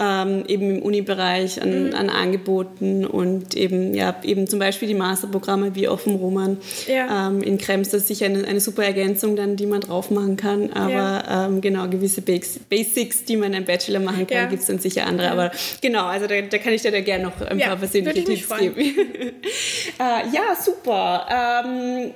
ähm, 0.00 0.44
eben 0.48 0.76
im 0.76 0.82
Uni-Bereich 0.82 1.60
an, 1.60 1.88
mhm. 1.88 1.94
an 1.94 2.08
Angeboten 2.08 3.04
und 3.04 3.54
eben, 3.56 3.94
ja, 3.94 4.16
eben 4.24 4.46
zum 4.46 4.58
Beispiel 4.58 4.88
die 4.88 4.94
Masterprogramme 4.94 5.74
wie 5.74 5.88
Offen 5.88 6.16
Roman 6.16 6.58
ähm, 6.88 7.42
in 7.42 7.58
Krems, 7.58 7.90
das 7.90 8.02
ist 8.02 8.08
sicher 8.08 8.26
eine, 8.26 8.46
eine 8.46 8.60
super 8.60 8.84
Ergänzung 8.84 9.36
dann, 9.36 9.56
die 9.56 9.66
man 9.66 9.82
drauf 9.82 10.10
machen 10.10 10.36
kann, 10.36 10.72
aber 10.72 11.48
ähm, 11.48 11.60
genau, 11.60 11.88
gewisse 11.88 12.22
Basics, 12.22 13.24
die 13.24 13.36
man 13.36 13.52
im 13.52 13.64
Bachelor 13.64 14.00
machen 14.00 14.26
kann, 14.26 14.48
gibt 14.48 14.62
es 14.62 14.68
dann 14.68 14.78
sicher 14.78 15.06
andere, 15.06 15.30
aber 15.30 15.52
genau, 15.82 16.06
also 16.06 16.26
da, 16.26 16.40
da 16.54 16.62
kann 16.62 16.72
ich 16.72 16.82
dir 16.82 16.92
da 16.92 17.00
gerne 17.00 17.24
noch 17.24 17.40
ein 17.40 17.58
ja, 17.58 17.68
paar 17.68 17.76
persönliche 17.76 18.24
Tipps 18.24 18.56
geben. 18.58 18.76
äh, 18.78 19.32
ja, 19.98 20.54
super. 20.60 21.64
Ähm, 21.64 22.12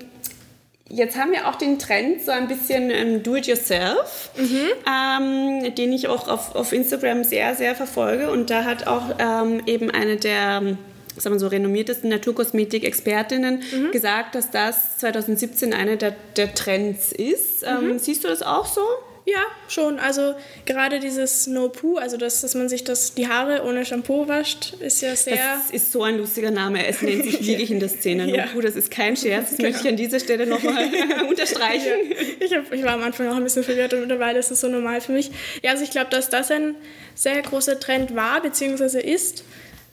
Jetzt 0.91 1.19
haben 1.19 1.33
wir 1.33 1.47
auch 1.47 1.57
den 1.57 1.79
Trend 1.79 2.23
so 2.23 2.31
ein 2.31 2.49
bisschen 2.49 2.91
ähm, 2.91 3.23
Do-it-yourself, 3.23 4.31
mhm. 4.39 4.69
ähm, 4.89 5.75
den 5.75 5.93
ich 5.93 6.09
auch 6.09 6.29
auf, 6.29 6.55
auf 6.55 6.73
Instagram 6.73 7.25
sehr, 7.25 7.55
sehr 7.55 7.75
verfolge. 7.75 8.31
Und 8.31 8.49
da 8.49 8.65
hat 8.65 8.87
auch 8.87 9.03
ähm, 9.19 9.61
eben 9.67 9.91
eine 9.91 10.17
der 10.17 10.79
sagen 11.21 11.35
wir 11.35 11.41
so, 11.41 11.49
renommiertesten 11.49 12.09
Naturkosmetik-Expertinnen 12.11 13.63
mhm. 13.71 13.91
gesagt, 13.91 14.35
dass 14.35 14.51
das 14.51 14.99
2017 14.99 15.75
einer 15.75 15.97
der, 15.97 16.15
der 16.37 16.55
Trends 16.55 17.13
ist. 17.13 17.65
Ähm, 17.65 17.89
mhm. 17.89 17.99
siehst 17.99 18.25
du 18.25 18.29
das 18.29 18.43
auch 18.43 18.67
so? 18.67 18.83
Ja, 19.29 19.45
schon. 19.69 19.99
Also 19.99 20.35
gerade 20.65 21.01
dieses 21.01 21.47
No-Poo, 21.47 21.99
also 21.99 22.17
das, 22.17 22.41
dass 22.41 22.55
man 22.55 22.71
sich 22.71 22.85
das, 22.85 23.13
die 23.13 23.29
Haare 23.29 23.63
ohne 23.63 23.85
Shampoo 23.85 24.27
wascht, 24.27 24.73
ist 24.81 25.03
ja 25.03 25.15
sehr... 25.15 25.37
Das 25.37 25.71
ist 25.71 25.93
so 25.93 26.03
ein 26.03 26.17
lustiger 26.17 26.51
Name. 26.51 26.87
Es 26.87 27.03
nennt 27.03 27.25
sich 27.25 27.35
wirklich 27.47 27.71
in 27.71 27.79
der 27.79 27.91
Szene 27.91 28.27
ja. 28.35 28.47
No-Poo. 28.47 28.63
Das 28.63 28.75
ist 28.75 28.91
kein 28.91 29.19
Scherz. 29.19 29.51
Das 29.51 29.57
genau. 29.59 29.69
möchte 29.69 29.85
ich 29.85 29.91
an 29.91 29.97
dieser 29.97 30.19
Stelle 30.19 30.47
nochmal 30.47 30.89
unterstreichen. 31.29 31.93
Ja. 32.09 32.17
Ich, 32.41 32.55
hab, 32.55 32.73
ich 32.73 32.83
war 32.83 32.93
am 32.93 33.03
Anfang 33.03 33.29
auch 33.29 33.37
ein 33.37 33.45
bisschen 33.45 33.65
verwirrt 33.65 33.93
und 33.93 34.01
mittlerweile 34.01 34.39
ist 34.39 34.51
es 34.51 34.63
so 34.63 34.69
normal 34.69 35.03
für 35.03 35.13
mich. 35.13 35.31
Ja, 35.63 35.73
also 35.73 35.85
ich 35.85 35.91
glaube, 35.91 36.09
dass 36.09 36.31
das 36.31 36.51
ein 36.51 36.75
sehr 37.15 37.43
großer 37.43 37.79
Trend 37.79 38.17
war, 38.17 38.41
beziehungsweise 38.41 38.99
ist. 38.99 39.45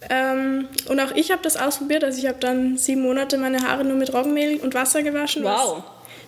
Ähm, 0.10 0.69
und 0.88 1.00
auch 1.02 1.13
ich 1.13 1.32
habe 1.32 1.41
das 1.41 1.58
ausprobiert. 1.58 2.06
Also 2.06 2.19
ich 2.19 2.28
habe 2.28 2.39
dann 2.39 2.78
sieben 2.78 3.02
Monate 3.02 3.38
meine 3.38 3.67
Haare 3.67 3.84
nur 3.84 3.98
mit 3.98 4.13
Roggenmehl 4.13 4.62
und 4.62 4.76
Wasser 4.76 5.04
gewaschen. 5.04 5.43
Wow 5.43 5.84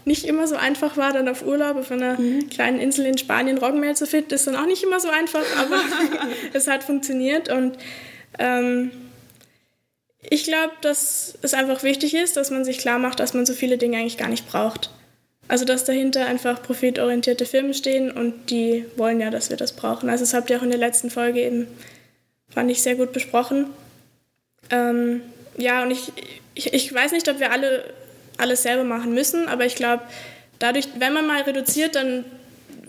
nicht 0.07 0.23
immer 0.23 0.47
so 0.47 0.55
einfach 0.55 0.97
war, 0.97 1.11
dann 1.11 1.27
auf 1.27 1.45
Urlaub 1.45 1.77
auf 1.77 1.91
einer 1.91 2.19
mhm. 2.19 2.49
kleinen 2.49 2.79
Insel 2.79 3.05
in 3.05 3.17
Spanien 3.17 3.57
Roggenmehl 3.57 3.95
zu 3.95 4.07
finden, 4.07 4.33
ist 4.33 4.47
dann 4.47 4.55
auch 4.55 4.65
nicht 4.65 4.81
immer 4.81 4.99
so 4.99 5.09
einfach, 5.09 5.43
aber 5.59 5.79
es 6.53 6.67
hat 6.67 6.83
funktioniert 6.83 7.49
und 7.49 7.77
ähm, 8.39 8.91
ich 10.29 10.45
glaube, 10.45 10.73
dass 10.81 11.37
es 11.41 11.53
einfach 11.53 11.83
wichtig 11.83 12.13
ist, 12.13 12.37
dass 12.37 12.51
man 12.51 12.65
sich 12.65 12.79
klar 12.79 12.99
macht, 12.99 13.19
dass 13.19 13.33
man 13.33 13.45
so 13.45 13.53
viele 13.53 13.77
Dinge 13.77 13.97
eigentlich 13.97 14.17
gar 14.17 14.29
nicht 14.29 14.49
braucht. 14.49 14.89
Also 15.49 15.63
dass 15.63 15.85
dahinter 15.85 16.25
einfach 16.25 16.61
profitorientierte 16.61 17.45
Firmen 17.45 17.73
stehen 17.73 18.11
und 18.11 18.49
die 18.49 18.85
wollen 18.97 19.21
ja, 19.21 19.29
dass 19.29 19.49
wir 19.49 19.55
das 19.55 19.73
brauchen. 19.73 20.09
Also 20.09 20.23
das 20.23 20.33
habt 20.33 20.49
ihr 20.49 20.57
auch 20.57 20.63
in 20.63 20.71
der 20.71 20.79
letzten 20.79 21.09
Folge 21.09 21.41
eben, 21.41 21.67
fand 22.49 22.69
ich, 22.69 22.81
sehr 22.81 22.95
gut 22.95 23.13
besprochen. 23.13 23.67
Ähm, 24.69 25.21
ja, 25.57 25.83
und 25.83 25.91
ich, 25.91 26.11
ich, 26.53 26.73
ich 26.73 26.93
weiß 26.93 27.13
nicht, 27.13 27.29
ob 27.29 27.39
wir 27.39 27.51
alle 27.51 27.85
alles 28.37 28.63
selber 28.63 28.83
machen 28.83 29.13
müssen. 29.13 29.47
Aber 29.47 29.65
ich 29.65 29.75
glaube, 29.75 30.03
dadurch, 30.59 30.87
wenn 30.97 31.13
man 31.13 31.27
mal 31.27 31.41
reduziert, 31.41 31.95
dann 31.95 32.25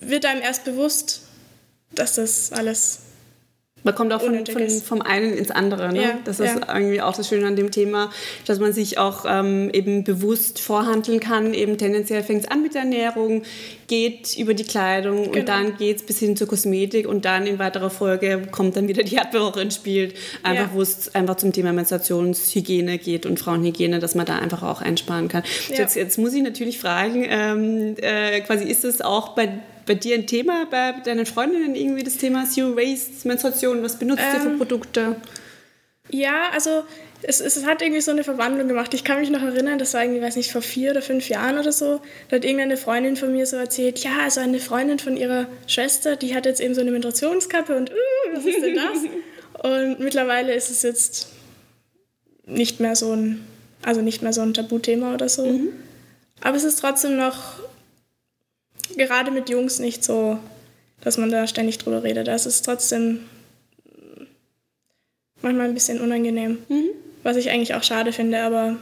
wird 0.01 0.25
einem 0.27 0.43
erst 0.43 0.65
bewusst, 0.65 1.23
dass 1.93 2.15
das 2.15 2.53
alles 2.53 3.01
man 3.89 3.95
kommt 3.95 4.13
auch 4.13 4.21
von, 4.21 4.45
von, 4.47 4.69
vom 4.69 5.03
einen 5.03 5.33
ins 5.33 5.51
andere. 5.51 5.93
Ne? 5.93 6.03
Ja, 6.03 6.19
das 6.25 6.41
ist 6.41 6.57
ja. 6.57 6.75
irgendwie 6.75 7.01
auch 7.01 7.17
das 7.17 7.29
Schöne 7.29 7.47
an 7.47 7.57
dem 7.57 7.71
Thema, 7.71 8.11
dass 8.47 8.59
man 8.59 8.73
sich 8.73 8.99
auch 8.99 9.25
ähm, 9.27 9.71
eben 9.73 10.05
bewusst 10.05 10.61
vorhandeln 10.61 11.21
kann. 11.21 11.55
Eben 11.55 11.79
tendenziell 11.79 12.23
fängt 12.23 12.45
es 12.45 12.51
an 12.51 12.63
mit 12.63 12.75
der 12.75 12.83
Ernährung, 12.83 13.43
geht 13.87 14.37
über 14.37 14.55
die 14.55 14.65
Kleidung 14.65 15.25
genau. 15.25 15.39
und 15.39 15.49
dann 15.49 15.77
geht 15.77 15.97
es 15.97 16.03
bis 16.03 16.19
hin 16.19 16.37
zur 16.37 16.47
Kosmetik 16.47 17.09
und 17.09 17.25
dann 17.25 17.47
in 17.47 17.59
weiterer 17.59 17.91
Folge 17.91 18.43
kommt 18.51 18.77
dann 18.77 18.89
wieder 18.89 19.03
die 19.03 19.17
Erdbeere 19.17 19.63
ins 19.63 19.77
Spiel. 19.77 20.13
Einfach, 20.43 20.67
ja. 20.67 20.71
wo 20.75 20.83
es 20.83 21.15
einfach 21.15 21.37
zum 21.37 21.53
Thema 21.53 21.73
Menstruationshygiene 21.73 22.99
geht 22.99 23.25
und 23.25 23.39
Frauenhygiene, 23.41 23.99
dass 23.99 24.15
man 24.15 24.27
da 24.27 24.39
einfach 24.39 24.63
auch 24.63 24.83
einsparen 24.83 25.29
kann. 25.29 25.43
Ja. 25.71 25.79
Jetzt, 25.79 25.97
jetzt, 25.97 26.19
muss 26.19 26.35
ich 26.35 26.43
natürlich 26.43 26.79
fragen, 26.79 27.27
ähm, 27.29 27.95
äh, 28.01 28.41
quasi 28.41 28.65
ist 28.65 28.85
es 28.85 29.01
auch 29.01 29.31
bei 29.31 29.49
bei 29.89 29.95
dir 29.95 30.15
ein 30.15 30.27
Thema, 30.27 30.67
bei 30.71 30.93
deinen 30.93 31.27
Freundinnen 31.27 31.75
irgendwie 31.75 32.05
das 32.05 32.19
Thema 32.19 32.45
Zero 32.45 32.77
Waste, 32.77 33.27
Menstruation? 33.27 33.83
Was 33.83 33.99
benutzt 33.99 34.23
ähm, 34.23 34.35
ihr 34.35 34.41
für 34.41 34.49
ähm, 34.51 34.59
Produkte? 34.59 35.17
Ja, 36.11 36.51
also 36.53 36.85
es, 37.23 37.41
es 37.41 37.67
hat 37.67 37.83
irgendwie 37.83 38.01
so 38.01 38.13
eine 38.13 38.23
Verwandlung 38.23 38.69
gemacht. 38.69 38.95
Ich 38.95 39.03
kann 39.03 39.19
mich 39.19 39.31
noch 39.31 39.43
erinnern, 39.43 39.79
das 39.79 39.95
war 39.95 40.03
irgendwie, 40.03 40.23
weiß 40.23 40.37
nicht, 40.37 40.53
vor 40.53 40.63
vier 40.63 40.93
oder 40.93 41.03
fünf 41.03 41.29
Jahren 41.29 41.59
oder 41.59 41.73
so. 41.73 42.01
Da 42.29 42.37
hat 42.37 42.45
irgendeine 42.45 42.77
Freundin 42.77 43.17
von 43.17 43.33
mir 43.33 43.47
so 43.47 43.57
erzählt, 43.57 43.99
ja, 44.05 44.19
also 44.23 44.41
eine 44.41 44.61
Freundin 44.61 44.99
von 44.99 45.17
ihrer 45.17 45.47
Schwester, 45.67 46.17
die 46.17 46.35
hat 46.35 46.47
jetzt 46.47 46.61
eben 46.61 46.75
so 46.75 46.81
eine 46.81 46.91
Menstruationskappe 46.93 47.77
und, 47.77 47.91
uh, 47.91 48.35
was 48.35 48.45
ist 48.45 48.63
denn 48.63 48.77
das? 48.77 49.65
und 49.65 50.01
mittlerweile 50.01 50.55
ist 50.55 50.71
es 50.71 50.83
jetzt 50.83 51.29
nicht 52.47 52.79
mehr 52.79 52.95
so 52.95 53.13
ein, 53.13 53.45
also 53.83 54.01
nicht 54.01 54.23
mehr 54.23 54.33
so 54.33 54.43
ein 54.43 54.55
Tabuthema 54.55 55.15
oder 55.15 55.29
so. 55.29 55.47
Mhm. 55.47 55.69
Aber 56.41 56.57
es 56.57 56.65
ist 56.65 56.79
trotzdem 56.79 57.17
noch 57.17 57.59
gerade 58.97 59.31
mit 59.31 59.49
Jungs 59.49 59.79
nicht 59.79 60.05
so, 60.05 60.39
dass 61.01 61.19
man 61.19 61.31
da 61.31 61.47
ständig 61.47 61.79
drüber 61.79 62.03
redet. 62.03 62.29
Das 62.29 62.47
ist 62.47 62.65
trotzdem 62.65 63.21
manchmal 65.43 65.69
ein 65.69 65.75
bisschen 65.75 66.01
unangenehm. 66.01 66.59
Mhm. 66.69 66.91
Was 67.23 67.37
ich 67.37 67.51
eigentlich 67.51 67.75
auch 67.75 67.83
schade 67.83 68.13
finde, 68.13 68.41
aber 68.41 68.77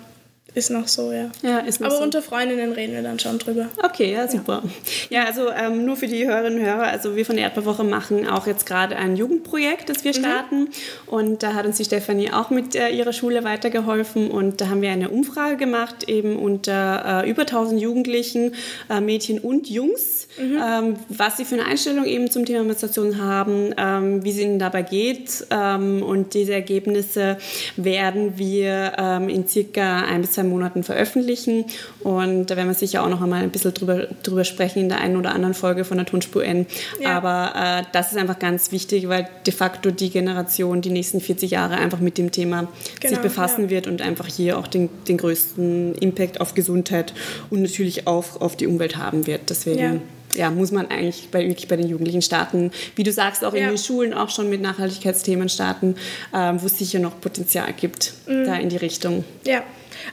ist 0.55 0.71
noch 0.71 0.89
so, 0.89 1.13
ja. 1.13 1.31
Ja, 1.43 1.59
ist 1.59 1.81
noch 1.81 1.89
Aber 1.89 1.99
so. 1.99 2.03
unter 2.03 2.23
Freundinnen 2.23 2.73
reden 2.73 2.95
wir 2.95 3.03
dann 3.03 3.19
schon 3.19 3.39
drüber. 3.39 3.69
Okay, 3.83 4.13
ja, 4.13 4.27
super. 4.27 4.63
Ja, 5.11 5.25
also 5.25 5.51
ähm, 5.51 5.85
nur 5.85 5.97
für 5.97 6.07
die 6.07 6.27
Hörerinnen 6.27 6.61
und 6.61 6.65
Hörer, 6.65 6.85
also 6.85 7.15
wir 7.15 7.27
von 7.27 7.37
der 7.37 7.45
Erdbeerwoche 7.45 7.85
machen 7.85 8.27
auch 8.27 8.47
jetzt 8.47 8.65
gerade 8.65 8.97
ein 8.97 9.17
Jugendprojekt, 9.17 9.91
das 9.91 10.05
wir 10.05 10.15
starten. 10.15 10.69
Und 11.07 11.43
da 11.43 11.53
hat 11.53 11.67
uns 11.67 11.77
die 11.77 11.85
Stefanie 11.85 12.33
auch 12.33 12.49
mit 12.49 12.75
äh, 12.75 12.89
ihrer 12.89 13.13
Schule 13.13 13.45
weitergeholfen. 13.45 14.31
Und 14.31 14.61
da 14.61 14.69
haben 14.69 14.81
wir 14.81 14.91
eine 14.91 15.11
Umfrage 15.11 15.57
gemacht, 15.59 16.09
eben 16.09 16.37
unter 16.37 17.25
äh, 17.25 17.31
über 17.31 17.43
1000 17.43 17.81
Jugendlichen, 17.81 18.55
äh, 18.89 19.01
Mädchen 19.01 19.39
und 19.39 19.69
Jungs, 19.69 20.27
ähm, 20.39 20.97
was 21.09 21.37
sie 21.37 21.45
für 21.45 21.57
eine 21.57 21.67
Einstellung 21.67 22.07
eben 22.07 22.31
zum 22.31 22.47
Thema 22.47 22.65
Menstruation 22.65 23.21
haben, 23.21 23.75
ähm, 23.77 24.25
wie 24.25 24.31
es 24.31 24.39
ihnen 24.39 24.59
dabei 24.59 24.83
geht. 24.83 25.47
Ähm, 25.51 26.03
und 26.03 26.33
diese 26.33 26.55
Ergebnisse 26.55 27.37
werden 27.77 28.39
wir 28.39 28.93
ähm, 28.97 29.29
in 29.29 29.47
circa 29.47 29.99
ein 30.05 30.23
bis 30.23 30.36
zwei 30.37 30.45
Monaten 30.45 30.83
veröffentlichen. 30.83 31.65
Und 32.01 32.47
da 32.47 32.57
werden 32.57 32.69
wir 32.69 32.75
sicher 32.75 33.03
auch 33.03 33.09
noch 33.09 33.23
einmal 33.23 33.43
ein 33.43 33.51
bisschen 33.51 33.75
drüber, 33.75 34.07
drüber 34.23 34.45
sprechen 34.45 34.81
in 34.81 34.89
der 34.89 35.01
einen 35.01 35.17
oder 35.17 35.35
anderen 35.35 35.55
Folge 35.55 35.85
von 35.85 35.97
der 35.97 36.07
Tonspur 36.07 36.45
N. 36.45 36.67
Ja. 37.01 37.17
Aber 37.17 37.81
äh, 37.81 37.85
das 37.93 38.13
ist 38.13 38.19
einfach 38.19 38.39
ganz 38.39 38.73
wichtig, 38.73 39.09
weil 39.09 39.29
de 39.47 39.53
facto 39.53 39.91
die 39.91 40.11
Generation 40.11 40.81
die 40.81 40.91
nächsten 40.91 41.21
40 41.21 41.51
Jahre 41.51 41.77
einfach 41.77 41.99
mit 42.01 42.19
dem 42.19 42.31
Thema 42.31 42.69
sich 43.01 43.11
Genau, 43.11 43.23
befassen 43.23 43.65
ja. 43.65 43.71
wird 43.71 43.87
und 43.87 44.03
einfach 44.03 44.27
hier 44.27 44.59
auch 44.59 44.67
den, 44.67 44.89
den 45.09 45.17
größten 45.17 45.95
Impact 45.97 46.41
auf 46.41 46.55
Gesundheit 46.55 47.13
und 47.51 47.63
natürlich 47.63 48.07
auch 48.07 48.41
auf 48.41 48.57
die 48.57 48.67
Umwelt 48.67 48.97
haben 48.97 49.27
wird. 49.27 49.49
Deswegen 49.51 49.79
Ja. 49.79 50.01
Ja, 50.37 50.51
muss 50.51 50.71
man 50.71 50.87
eigentlich 50.91 51.29
bei, 51.31 51.47
wirklich 51.47 51.69
bei 51.69 51.77
den 51.77 51.89
Jugendlichen 51.89 52.23
starten. 52.23 52.71
Wie 52.95 53.03
du 53.03 53.13
sagst, 53.13 53.45
auch 53.45 53.55
in 53.55 53.63
Ja. 53.63 53.69
den 53.69 53.79
Schulen 53.79 54.15
auch 54.15 54.31
schon 54.31 54.49
mit 54.51 54.61
Nachhaltigkeitsthemen 54.61 55.49
starten, 55.49 55.97
ähm, 56.35 56.61
wo 56.63 56.67
es 56.67 56.79
sicher 56.79 56.99
noch 56.99 57.21
Potenzial 57.21 57.73
gibt, 57.73 58.13
Mhm. 58.27 58.45
da 58.45 58.57
in 58.57 58.69
die 58.69 58.77
Richtung. 58.77 59.25
Ja, 59.45 59.63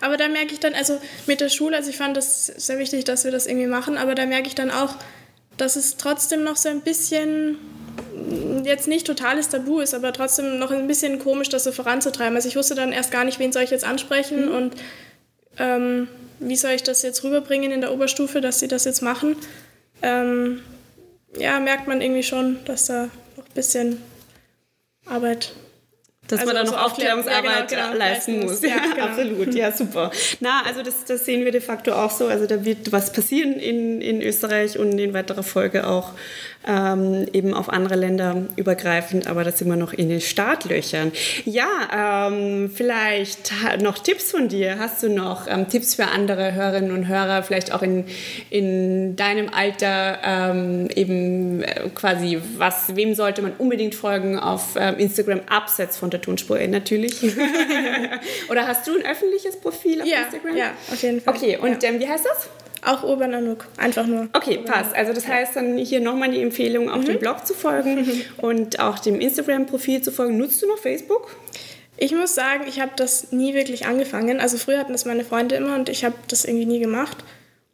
aber 0.01 0.17
da 0.17 0.27
merke 0.27 0.53
ich 0.53 0.59
dann, 0.59 0.73
also 0.73 0.97
mit 1.27 1.41
der 1.41 1.49
Schule, 1.49 1.75
also 1.77 1.89
ich 1.89 1.97
fand 1.97 2.15
das 2.17 2.45
sehr 2.47 2.79
wichtig, 2.79 3.03
dass 3.03 3.25
wir 3.25 3.31
das 3.31 3.45
irgendwie 3.47 3.67
machen, 3.67 3.97
aber 3.97 4.15
da 4.15 4.25
merke 4.25 4.47
ich 4.47 4.55
dann 4.55 4.71
auch, 4.71 4.95
dass 5.57 5.75
es 5.75 5.97
trotzdem 5.97 6.43
noch 6.43 6.57
so 6.57 6.69
ein 6.69 6.81
bisschen 6.81 7.57
jetzt 8.63 8.88
nicht 8.88 9.05
totales 9.05 9.49
Tabu 9.49 9.79
ist, 9.81 9.93
aber 9.93 10.13
trotzdem 10.13 10.57
noch 10.57 10.71
ein 10.71 10.88
bisschen 10.88 11.19
komisch, 11.19 11.49
das 11.49 11.63
so 11.65 11.71
voranzutreiben. 11.71 12.36
Also 12.36 12.47
ich 12.47 12.55
wusste 12.55 12.73
dann 12.75 12.91
erst 12.91 13.12
gar 13.12 13.23
nicht, 13.23 13.38
wen 13.39 13.51
soll 13.51 13.63
ich 13.63 13.69
jetzt 13.69 13.86
ansprechen 13.86 14.47
und 14.49 14.73
ähm, 15.59 16.07
wie 16.39 16.55
soll 16.55 16.71
ich 16.71 16.81
das 16.83 17.03
jetzt 17.03 17.23
rüberbringen 17.23 17.71
in 17.71 17.81
der 17.81 17.93
Oberstufe, 17.93 18.41
dass 18.41 18.59
sie 18.59 18.67
das 18.67 18.86
jetzt 18.86 19.01
machen. 19.01 19.36
Ähm, 20.03 20.61
ja, 21.37 21.59
merkt 21.59 21.87
man 21.87 22.01
irgendwie 22.01 22.23
schon, 22.23 22.63
dass 22.65 22.85
da 22.87 23.05
noch 23.37 23.45
ein 23.45 23.53
bisschen 23.55 24.01
Arbeit 25.05 25.55
Dass 26.27 26.39
Also 26.39 26.53
man 26.53 26.65
da 26.65 26.71
noch 26.71 26.81
Aufklärung- 26.86 27.19
Aufklärungsarbeit 27.19 27.71
ja, 27.71 27.77
genau, 27.77 27.91
genau, 27.91 27.97
leisten 27.97 28.39
muss. 28.39 28.62
Ja, 28.62 28.77
genau. 28.95 29.05
absolut. 29.07 29.53
Ja, 29.53 29.71
super. 29.71 30.12
Na, 30.39 30.62
also 30.65 30.81
das, 30.81 31.03
das 31.05 31.25
sehen 31.25 31.43
wir 31.43 31.51
de 31.51 31.62
facto 31.62 31.91
auch 31.91 32.12
so. 32.12 32.27
Also 32.27 32.45
da 32.45 32.63
wird 32.63 32.91
was 32.91 33.12
passieren 33.12 33.53
in, 33.53 34.01
in 34.01 34.21
Österreich 34.21 34.79
und 34.79 34.97
in 34.99 35.13
weiterer 35.13 35.43
Folge 35.43 35.86
auch 35.88 36.12
ähm, 36.65 37.25
eben 37.33 37.53
auf 37.53 37.67
andere 37.69 37.95
Länder 37.95 38.43
übergreifend, 38.55 39.27
aber 39.27 39.43
da 39.43 39.51
sind 39.51 39.67
wir 39.67 39.75
noch 39.75 39.91
in 39.91 40.07
den 40.07 40.21
Startlöchern. 40.21 41.12
Ja, 41.43 42.27
ähm, 42.31 42.71
vielleicht 42.73 43.51
noch 43.81 43.97
Tipps 43.99 44.31
von 44.31 44.47
dir. 44.47 44.79
Hast 44.79 45.03
du 45.03 45.09
noch 45.09 45.47
ähm, 45.47 45.67
Tipps 45.67 45.95
für 45.95 46.05
andere 46.07 46.53
Hörerinnen 46.53 46.91
und 46.91 47.07
Hörer, 47.09 47.43
vielleicht 47.43 47.73
auch 47.73 47.81
in, 47.81 48.05
in 48.49 49.15
deinem 49.17 49.49
Alter 49.53 50.19
ähm, 50.23 50.88
eben 50.95 51.63
äh, 51.63 51.89
quasi, 51.93 52.39
was, 52.57 52.95
wem 52.95 53.13
sollte 53.13 53.41
man 53.41 53.51
unbedingt 53.57 53.95
folgen 53.95 54.39
auf 54.39 54.75
ähm, 54.77 54.95
Instagram, 54.97 55.41
abseits 55.49 55.97
von 55.97 56.09
der 56.09 56.21
Tonspur 56.23 56.59
äh, 56.59 56.67
natürlich? 56.67 57.21
Oder 58.49 58.67
hast 58.67 58.88
du 58.88 58.95
ein 58.97 59.05
öffentliches 59.05 59.57
Profil 59.57 60.01
auf 60.01 60.07
Ja, 60.07 60.23
Instagram? 60.23 60.57
ja, 60.57 60.71
auf 60.91 61.01
jeden 61.01 61.21
Fall. 61.21 61.36
Okay, 61.36 61.57
und 61.57 61.83
Ja. 61.83 61.89
ähm, 61.89 61.99
wie 61.99 62.07
heißt 62.07 62.25
das? 62.25 62.49
Auch 62.86 63.03
Urban 63.03 63.33
Anouk, 63.33 63.65
einfach 63.77 64.05
nur. 64.05 64.27
Okay, 64.33 64.57
passt. 64.57 64.93
Also 64.93 65.13
das 65.13 65.25
heißt 65.27 65.55
dann 65.55 65.77
hier 65.77 66.01
nochmal 66.01 66.31
die 66.31 66.41
Empfehlung, 66.41 66.89
auch 66.89 67.01
dem 67.03 67.17
Blog 67.17 67.45
zu 67.47 67.53
folgen 67.53 68.05
und 68.38 68.79
auch 68.79 68.99
dem 68.99 69.21
Instagram-Profil 69.21 70.01
zu 70.01 70.12
folgen. 70.12 70.38
Nutzt 70.38 70.62
du 70.62 70.67
noch 70.67 70.77
Facebook? 70.77 71.29
Ich 71.95 72.12
muss 72.12 72.36
sagen, 72.36 72.65
ich 72.67 72.81
habe 72.81 72.91
das 72.97 73.31
nie 73.31 73.53
wirklich 73.53 73.86
angefangen. 73.86 74.41
Also 74.41 74.57
früher 74.57 74.79
hatten 74.79 74.91
das 74.91 75.05
meine 75.05 75.23
Freunde 75.23 75.55
immer 75.55 75.75
und 75.75 75.88
ich 75.88 76.03
habe 76.03 76.15
das 76.27 76.43
irgendwie 76.43 76.65
nie 76.65 76.79
gemacht. 76.79 77.17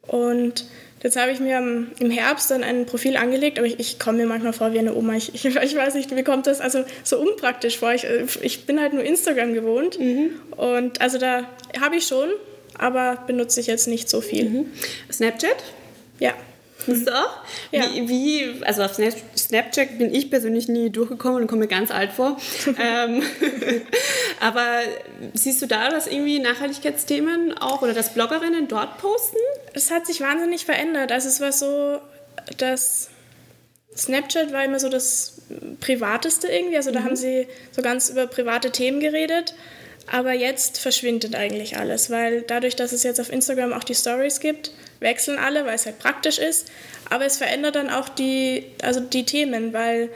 Und 0.06 0.66
jetzt 1.02 1.16
habe 1.16 1.32
ich 1.32 1.40
mir 1.40 1.58
im 1.98 2.10
Herbst 2.10 2.50
dann 2.50 2.62
ein 2.62 2.86
Profil 2.86 3.16
angelegt, 3.16 3.58
aber 3.58 3.66
ich, 3.66 3.78
ich 3.78 3.98
komme 3.98 4.18
mir 4.18 4.26
manchmal 4.26 4.52
vor 4.52 4.72
wie 4.72 4.78
eine 4.78 4.94
Oma. 4.94 5.14
Ich, 5.14 5.34
ich, 5.34 5.44
ich 5.44 5.76
weiß 5.76 5.94
nicht, 5.94 6.10
mir 6.10 6.24
kommt 6.24 6.46
das 6.46 6.60
also 6.60 6.84
so 7.02 7.18
unpraktisch 7.18 7.78
vor. 7.78 7.92
Ich, 7.92 8.06
ich 8.42 8.66
bin 8.66 8.80
halt 8.80 8.92
nur 8.92 9.02
Instagram 9.02 9.54
gewohnt. 9.54 9.98
Und 10.56 11.00
also 11.00 11.18
da 11.18 11.48
habe 11.80 11.96
ich 11.96 12.06
schon, 12.06 12.28
aber 12.78 13.24
benutze 13.26 13.60
ich 13.60 13.66
jetzt 13.66 13.88
nicht 13.88 14.08
so 14.08 14.20
viel. 14.20 14.66
Snapchat? 15.10 15.56
Ja. 16.18 16.34
Nutzt 16.86 17.06
du 17.06 17.12
auch? 17.12 17.36
Ja. 17.70 17.84
Wie, 17.92 18.08
wie, 18.08 18.64
also 18.64 18.82
auf 18.82 18.94
Snap- 18.94 19.36
Snapchat 19.36 19.98
bin 19.98 20.14
ich 20.14 20.30
persönlich 20.30 20.68
nie 20.68 20.90
durchgekommen 20.90 21.42
und 21.42 21.46
komme 21.46 21.62
mir 21.62 21.68
ganz 21.68 21.90
alt 21.90 22.12
vor. 22.12 22.36
ähm, 22.78 23.22
aber 24.40 24.66
siehst 25.34 25.60
du 25.62 25.66
da, 25.66 25.90
dass 25.90 26.06
irgendwie 26.06 26.38
Nachhaltigkeitsthemen 26.38 27.56
auch 27.58 27.82
oder 27.82 27.92
dass 27.92 28.14
Bloggerinnen 28.14 28.68
dort 28.68 28.98
posten? 28.98 29.38
Es 29.74 29.90
hat 29.90 30.06
sich 30.06 30.20
wahnsinnig 30.20 30.64
verändert. 30.64 31.12
Also 31.12 31.28
es 31.28 31.40
war 31.40 31.52
so, 31.52 31.98
dass 32.58 33.08
Snapchat 33.96 34.52
war 34.52 34.64
immer 34.64 34.80
so 34.80 34.88
das 34.88 35.42
Privateste 35.80 36.48
irgendwie. 36.48 36.76
Also 36.76 36.90
da 36.90 37.02
haben 37.04 37.16
sie 37.16 37.46
so 37.72 37.82
ganz 37.82 38.08
über 38.08 38.26
private 38.26 38.70
Themen 38.70 39.00
geredet. 39.00 39.54
Aber 40.06 40.32
jetzt 40.32 40.80
verschwindet 40.80 41.36
eigentlich 41.36 41.76
alles, 41.76 42.10
weil 42.10 42.42
dadurch, 42.42 42.74
dass 42.74 42.92
es 42.92 43.04
jetzt 43.04 43.20
auf 43.20 43.30
Instagram 43.30 43.72
auch 43.72 43.84
die 43.84 43.94
Stories 43.94 44.40
gibt, 44.40 44.72
wechseln 45.00 45.38
alle, 45.38 45.66
weil 45.66 45.74
es 45.74 45.86
halt 45.86 45.98
praktisch 45.98 46.38
ist. 46.38 46.70
Aber 47.08 47.26
es 47.26 47.38
verändert 47.38 47.74
dann 47.74 47.90
auch 47.90 48.08
die, 48.08 48.66
also 48.82 49.00
die 49.00 49.24
Themen, 49.24 49.72
weil 49.72 50.10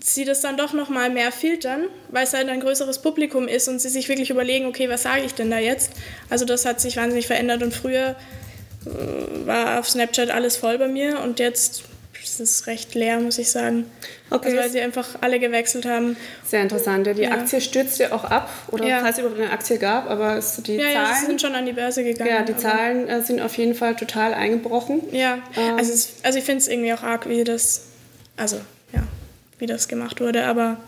sie 0.00 0.24
das 0.24 0.40
dann 0.40 0.56
doch 0.56 0.72
noch 0.72 0.88
mal 0.88 1.10
mehr 1.10 1.32
filtern, 1.32 1.84
weil 2.10 2.24
es 2.24 2.34
halt 2.34 2.48
ein 2.48 2.60
größeres 2.60 3.00
Publikum 3.00 3.48
ist 3.48 3.68
und 3.68 3.80
sie 3.80 3.88
sich 3.88 4.08
wirklich 4.08 4.30
überlegen, 4.30 4.66
okay, 4.66 4.88
was 4.88 5.02
sage 5.02 5.22
ich 5.24 5.34
denn 5.34 5.50
da 5.50 5.58
jetzt? 5.58 5.92
Also 6.28 6.44
das 6.44 6.64
hat 6.64 6.80
sich 6.80 6.96
wahnsinnig 6.96 7.26
verändert 7.26 7.62
und 7.62 7.74
früher 7.74 8.16
äh, 8.84 9.46
war 9.46 9.78
auf 9.78 9.88
Snapchat 9.88 10.30
alles 10.30 10.56
voll 10.56 10.78
bei 10.78 10.88
mir 10.88 11.20
und 11.20 11.38
jetzt 11.38 11.84
ist 12.26 12.40
es 12.40 12.66
recht 12.66 12.94
leer, 12.94 13.18
muss 13.20 13.38
ich 13.38 13.50
sagen. 13.50 13.90
Okay. 14.30 14.46
Also 14.48 14.58
weil 14.58 14.70
sie 14.70 14.80
einfach 14.80 15.06
alle 15.20 15.38
gewechselt 15.38 15.86
haben. 15.86 16.16
Sehr 16.44 16.62
interessant. 16.62 17.06
Ja, 17.06 17.14
Die 17.14 17.22
Ja. 17.22 17.30
Aktie 17.32 17.60
stürzt 17.60 17.98
ja 17.98 18.12
auch 18.12 18.24
ab, 18.24 18.50
oder 18.72 18.86
Ja. 18.86 19.00
falls 19.00 19.16
es 19.16 19.20
überhaupt 19.24 19.40
eine 19.40 19.50
Aktie 19.50 19.78
gab, 19.78 20.10
aber 20.10 20.36
es, 20.36 20.56
die 20.62 20.74
Ja, 20.76 20.88
ja, 20.88 21.04
Zahlen, 21.04 21.26
sind 21.26 21.40
schon 21.40 21.54
an 21.54 21.64
die 21.66 21.72
Börse 21.72 22.02
gegangen. 22.04 22.30
ja, 22.30 22.42
die 22.42 22.56
Zahlen 22.56 23.08
äh, 23.08 23.22
sind 23.22 23.40
auf 23.40 23.56
jeden 23.56 23.74
Fall 23.74 23.94
total 23.96 24.34
eingebrochen. 24.34 25.02
Ja, 25.12 25.38
Ähm. 25.56 25.76
also, 25.78 25.92
es, 25.92 26.14
also 26.22 26.38
ich 26.38 26.44
finde 26.44 26.60
es 26.62 26.68
irgendwie 26.68 26.92
auch 26.92 27.02
arg, 27.02 27.28
wie 27.28 27.44
das, 27.44 27.82
also 28.36 28.56
ja, 28.92 29.02
wie 29.58 29.66
das 29.66 29.88
gemacht 29.88 30.20
wurde, 30.20 30.44
aber 30.44 30.78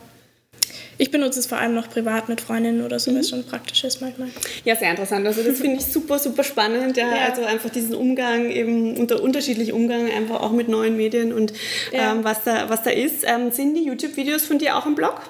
ich 0.98 1.10
benutze 1.10 1.38
es 1.40 1.46
vor 1.46 1.58
allem 1.58 1.74
noch 1.74 1.88
privat 1.88 2.28
mit 2.28 2.40
Freundinnen 2.40 2.84
oder 2.84 2.98
so, 2.98 3.06
weil 3.10 3.14
Mhm. 3.16 3.20
es 3.20 3.30
schon 3.30 3.44
praktisch 3.44 3.84
ist 3.84 4.00
manchmal. 4.00 4.28
Ja, 4.64 4.76
sehr 4.76 4.90
interessant. 4.90 5.26
Also 5.26 5.42
das 5.42 5.58
finde 5.58 5.76
ich 5.76 5.86
super, 5.86 6.18
super 6.18 6.44
spannend. 6.44 6.96
Ja, 6.96 7.08
Ja. 7.08 7.24
Also 7.28 7.44
einfach 7.44 7.70
diesen 7.70 7.94
Umgang, 7.94 8.50
eben 8.50 8.96
unter 8.98 9.22
unterschiedlichen 9.22 9.72
Umgang, 9.72 10.10
einfach 10.10 10.40
auch 10.40 10.52
mit 10.52 10.68
neuen 10.68 10.96
Medien 10.96 11.32
und 11.32 11.52
Ja. 11.92 12.12
ähm, 12.12 12.24
was, 12.24 12.42
da, 12.44 12.68
was 12.68 12.82
da 12.82 12.90
ist. 12.90 13.24
Ähm, 13.24 13.50
sind 13.52 13.74
die 13.74 13.84
YouTube-Videos 13.84 14.44
von 14.44 14.58
dir 14.58 14.76
auch 14.76 14.84
im 14.86 14.94
Blog? 14.94 15.20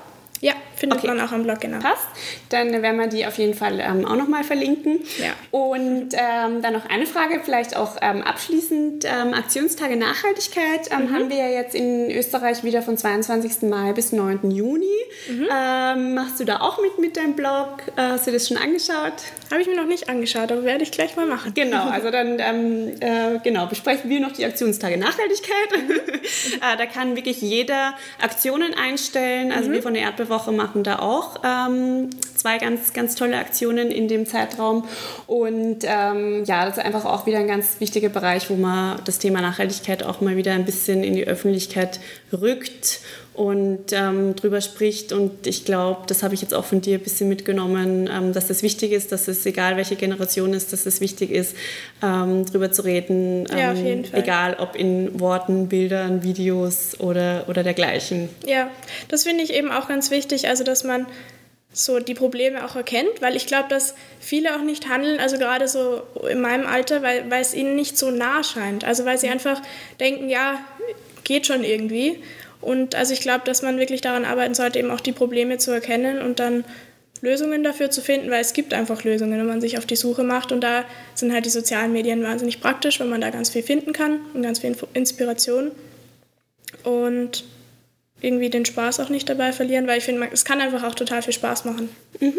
Ja, 0.40 0.52
findet 0.76 0.98
Okay. 0.98 1.08
man 1.08 1.20
auch 1.20 1.32
am 1.32 1.42
Blog, 1.42 1.60
genau. 1.60 1.78
Passt. 1.80 2.06
Dann 2.50 2.70
werden 2.82 2.96
wir 2.98 3.08
die 3.08 3.26
auf 3.26 3.38
jeden 3.38 3.54
Fall 3.54 3.80
ähm, 3.80 4.04
auch 4.06 4.14
nochmal 4.16 4.44
verlinken. 4.44 5.00
Ja. 5.18 5.32
Und 5.50 6.10
ähm, 6.12 6.62
dann 6.62 6.72
noch 6.72 6.86
eine 6.88 7.06
Frage, 7.06 7.40
vielleicht 7.44 7.76
auch 7.76 7.96
ähm, 8.00 8.22
abschließend. 8.22 9.04
Ähm, 9.04 9.34
Aktionstage 9.34 9.96
Nachhaltigkeit 9.96 10.90
Mhm. 10.90 11.00
ähm, 11.08 11.14
haben 11.14 11.30
wir 11.30 11.36
ja 11.36 11.48
jetzt 11.48 11.74
in 11.74 12.10
Österreich 12.10 12.62
wieder 12.64 12.82
von 12.82 12.96
22. 12.96 13.62
Mai 13.68 13.92
bis 13.92 14.12
9. 14.12 14.50
Juni. 14.50 14.86
Mhm. 15.28 15.48
Ähm, 15.52 16.14
machst 16.14 16.38
du 16.40 16.44
da 16.44 16.60
auch 16.60 16.80
mit 16.80 16.98
mit 16.98 17.16
deinem 17.16 17.34
Blog? 17.34 17.78
Äh, 17.96 18.02
hast 18.02 18.26
du 18.26 18.30
das 18.32 18.46
schon 18.48 18.56
angeschaut? 18.56 19.14
Habe 19.50 19.62
ich 19.62 19.66
mir 19.66 19.76
noch 19.76 19.86
nicht 19.86 20.08
angeschaut, 20.08 20.52
aber 20.52 20.64
werde 20.64 20.82
ich 20.82 20.90
gleich 20.90 21.16
mal 21.16 21.26
machen. 21.26 21.54
Genau, 21.54 21.88
also 21.88 22.10
dann 22.10 22.38
ähm, 22.38 22.92
äh, 23.00 23.38
genau, 23.42 23.66
besprechen 23.66 24.10
wir 24.10 24.20
noch 24.20 24.32
die 24.32 24.44
Aktionstage 24.44 24.98
Nachhaltigkeit. 24.98 25.72
äh, 25.72 26.76
da 26.76 26.86
kann 26.86 27.16
wirklich 27.16 27.40
jeder 27.40 27.94
Aktionen 28.20 28.74
einstellen. 28.74 29.52
Also 29.52 29.70
wir 29.70 29.82
von 29.82 29.94
der 29.94 30.02
Erdbeerwoche 30.02 30.52
machen 30.52 30.84
da 30.84 30.98
auch 30.98 31.36
ähm, 31.44 32.10
zwei 32.38 32.58
ganz, 32.58 32.92
ganz 32.92 33.14
tolle 33.14 33.36
Aktionen 33.36 33.90
in 33.90 34.08
dem 34.08 34.26
Zeitraum. 34.26 34.84
Und 35.26 35.78
ähm, 35.82 36.44
ja, 36.44 36.64
das 36.64 36.78
ist 36.78 36.84
einfach 36.84 37.04
auch 37.04 37.26
wieder 37.26 37.38
ein 37.38 37.48
ganz 37.48 37.80
wichtiger 37.80 38.08
Bereich, 38.08 38.48
wo 38.48 38.54
man 38.54 39.00
das 39.04 39.18
Thema 39.18 39.40
Nachhaltigkeit 39.40 40.02
auch 40.02 40.20
mal 40.20 40.36
wieder 40.36 40.52
ein 40.52 40.64
bisschen 40.64 41.02
in 41.04 41.14
die 41.14 41.26
Öffentlichkeit 41.26 42.00
rückt 42.32 43.00
und 43.38 43.92
ähm, 43.92 44.34
drüber 44.34 44.60
spricht. 44.60 45.12
Und 45.12 45.46
ich 45.46 45.64
glaube, 45.64 46.02
das 46.08 46.24
habe 46.24 46.34
ich 46.34 46.42
jetzt 46.42 46.54
auch 46.54 46.64
von 46.64 46.80
dir 46.80 46.98
ein 46.98 47.02
bisschen 47.02 47.28
mitgenommen, 47.28 48.10
ähm, 48.12 48.32
dass 48.32 48.48
das 48.48 48.64
wichtig 48.64 48.90
ist, 48.90 49.12
dass 49.12 49.28
es 49.28 49.46
egal 49.46 49.76
welche 49.76 49.94
Generation 49.94 50.52
ist, 50.54 50.72
dass 50.72 50.86
es 50.86 51.00
wichtig 51.00 51.30
ist, 51.30 51.54
ähm, 52.02 52.44
drüber 52.46 52.72
zu 52.72 52.82
reden. 52.82 53.46
Ja, 53.46 53.72
auf 53.72 53.78
ähm, 53.78 53.86
jeden 53.86 54.04
Fall. 54.06 54.20
Egal 54.20 54.56
ob 54.58 54.74
in 54.74 55.20
Worten, 55.20 55.68
Bildern, 55.68 56.24
Videos 56.24 56.98
oder, 56.98 57.44
oder 57.48 57.62
dergleichen. 57.62 58.28
Ja, 58.44 58.70
das 59.06 59.22
finde 59.22 59.44
ich 59.44 59.54
eben 59.54 59.70
auch 59.70 59.86
ganz 59.86 60.10
wichtig, 60.10 60.48
also 60.48 60.64
dass 60.64 60.82
man 60.82 61.06
so 61.78 62.00
die 62.00 62.14
Probleme 62.14 62.64
auch 62.64 62.74
erkennt, 62.74 63.20
weil 63.20 63.36
ich 63.36 63.46
glaube, 63.46 63.68
dass 63.68 63.94
viele 64.18 64.56
auch 64.56 64.62
nicht 64.62 64.88
handeln, 64.88 65.20
also 65.20 65.38
gerade 65.38 65.68
so 65.68 66.02
in 66.28 66.40
meinem 66.40 66.66
Alter, 66.66 67.02
weil, 67.02 67.30
weil 67.30 67.40
es 67.40 67.54
ihnen 67.54 67.76
nicht 67.76 67.96
so 67.96 68.10
nah 68.10 68.42
scheint. 68.42 68.84
Also 68.84 69.04
weil 69.04 69.16
sie 69.16 69.28
einfach 69.28 69.62
denken, 70.00 70.28
ja, 70.28 70.58
geht 71.22 71.46
schon 71.46 71.62
irgendwie. 71.62 72.20
Und 72.60 72.96
also 72.96 73.12
ich 73.12 73.20
glaube, 73.20 73.44
dass 73.44 73.62
man 73.62 73.78
wirklich 73.78 74.00
daran 74.00 74.24
arbeiten 74.24 74.54
sollte, 74.54 74.80
eben 74.80 74.90
auch 74.90 75.00
die 75.00 75.12
Probleme 75.12 75.58
zu 75.58 75.70
erkennen 75.70 76.20
und 76.20 76.40
dann 76.40 76.64
Lösungen 77.20 77.62
dafür 77.62 77.90
zu 77.90 78.00
finden, 78.00 78.28
weil 78.30 78.40
es 78.40 78.54
gibt 78.54 78.74
einfach 78.74 79.04
Lösungen, 79.04 79.38
wenn 79.38 79.46
man 79.46 79.60
sich 79.60 79.78
auf 79.78 79.86
die 79.86 79.96
Suche 79.96 80.24
macht. 80.24 80.50
Und 80.50 80.62
da 80.62 80.84
sind 81.14 81.32
halt 81.32 81.46
die 81.46 81.50
sozialen 81.50 81.92
Medien 81.92 82.24
wahnsinnig 82.24 82.60
praktisch, 82.60 82.98
weil 82.98 83.06
man 83.06 83.20
da 83.20 83.30
ganz 83.30 83.50
viel 83.50 83.62
finden 83.62 83.92
kann 83.92 84.18
und 84.34 84.42
ganz 84.42 84.58
viel 84.58 84.76
Inspiration. 84.94 85.70
Und 86.82 87.44
irgendwie 88.20 88.50
den 88.50 88.64
Spaß 88.64 88.98
auch 89.00 89.10
nicht 89.10 89.28
dabei 89.28 89.52
verlieren, 89.52 89.86
weil 89.86 89.98
ich 89.98 90.04
finde, 90.04 90.28
es 90.32 90.44
kann 90.44 90.60
einfach 90.60 90.82
auch 90.82 90.94
total 90.94 91.22
viel 91.22 91.32
Spaß 91.32 91.64
machen. 91.64 91.88
Mhm. 92.18 92.34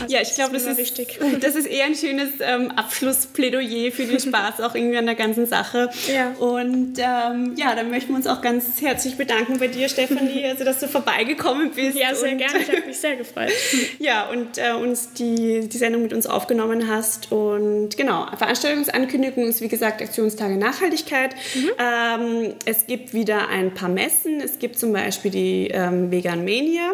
Also 0.00 0.14
ja, 0.14 0.20
ich 0.22 0.34
glaube, 0.34 0.54
das, 0.54 0.66
ist, 0.66 0.76
wichtig. 0.76 1.20
das 1.40 1.54
ist 1.54 1.66
eher 1.66 1.84
ein 1.84 1.94
schönes 1.94 2.30
ähm, 2.40 2.72
Abschlussplädoyer 2.72 3.92
für 3.92 4.06
den 4.06 4.18
Spaß 4.18 4.60
auch 4.60 4.74
irgendwie 4.74 4.96
an 4.96 5.06
der 5.06 5.14
ganzen 5.14 5.46
Sache. 5.46 5.88
Ja. 6.12 6.32
Und 6.32 6.94
ähm, 6.98 7.54
ja, 7.56 7.76
dann 7.76 7.90
möchten 7.90 8.10
wir 8.10 8.16
uns 8.16 8.26
auch 8.26 8.42
ganz 8.42 8.80
herzlich 8.80 9.16
bedanken 9.16 9.58
bei 9.60 9.68
dir, 9.68 9.88
Stefanie, 9.88 10.46
also 10.48 10.64
dass 10.64 10.80
du 10.80 10.88
vorbeigekommen 10.88 11.70
bist. 11.70 11.96
Ja, 11.96 12.12
sehr 12.12 12.34
gerne. 12.34 12.58
Ich 12.58 12.68
habe 12.68 12.82
mich 12.86 12.98
sehr 12.98 13.14
gefreut. 13.14 13.52
ja, 14.00 14.28
und 14.30 14.58
äh, 14.58 14.72
uns 14.72 15.12
die, 15.12 15.68
die 15.68 15.78
Sendung 15.78 16.02
mit 16.02 16.12
uns 16.12 16.26
aufgenommen 16.26 16.88
hast. 16.88 17.30
Und 17.30 17.96
genau, 17.96 18.26
Veranstaltungsankündigung 18.36 19.46
ist 19.46 19.60
wie 19.60 19.68
gesagt 19.68 20.02
Aktionstage 20.02 20.56
Nachhaltigkeit. 20.56 21.36
Mhm. 21.54 21.70
Ähm, 21.78 22.54
es 22.64 22.88
gibt 22.88 23.14
wieder 23.14 23.48
ein 23.48 23.74
paar 23.74 23.88
Messen. 23.88 24.40
Es 24.40 24.58
gibt 24.58 24.76
zum 24.76 24.92
Beispiel 24.92 25.19
Beispiel 25.20 25.30
die 25.30 25.68
ähm, 25.68 26.10
Vegan 26.10 26.44
Mania 26.44 26.92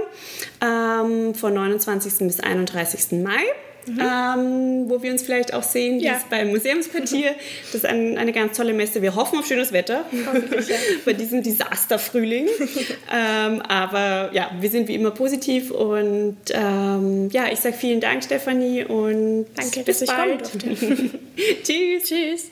ähm, 0.61 1.35
von 1.35 1.55
29. 1.55 2.27
bis 2.27 2.41
31. 2.41 3.23
Mai. 3.23 3.31
Mhm. 3.89 4.01
Ähm, 4.01 4.91
wo 4.91 5.01
wir 5.01 5.13
uns 5.13 5.23
vielleicht 5.23 5.55
auch 5.55 5.63
sehen, 5.63 6.01
die 6.01 6.07
ja. 6.07 6.15
ist 6.15 6.29
beim 6.29 6.49
Museumsquartier. 6.49 7.37
Das 7.67 7.75
ist 7.77 7.87
ein, 7.87 8.19
eine 8.19 8.33
ganz 8.33 8.57
tolle 8.57 8.73
Messe. 8.73 9.01
Wir 9.01 9.15
hoffen 9.15 9.39
auf 9.39 9.47
schönes 9.47 9.73
Wetter 9.73 10.05
bei 11.05 11.13
diesem 11.13 11.45
Desasterfrühling. 11.45 12.49
ähm, 13.15 13.63
aber 13.63 14.31
ja, 14.33 14.51
wir 14.59 14.71
sind 14.71 14.89
wie 14.89 14.97
immer 14.97 15.13
positiv 15.13 15.71
und 15.71 16.37
ähm, 16.51 17.29
ja, 17.31 17.45
ich 17.53 17.61
sage 17.61 17.77
vielen 17.77 18.01
Dank, 18.01 18.25
Stefanie 18.25 18.85
und 18.85 19.47
Danke, 19.55 19.83
bis 19.85 20.01
dass 20.01 20.09
bald. 20.09 20.51
ich. 20.65 21.63
Tschüss. 21.63 22.03
Tschüss. 22.09 22.51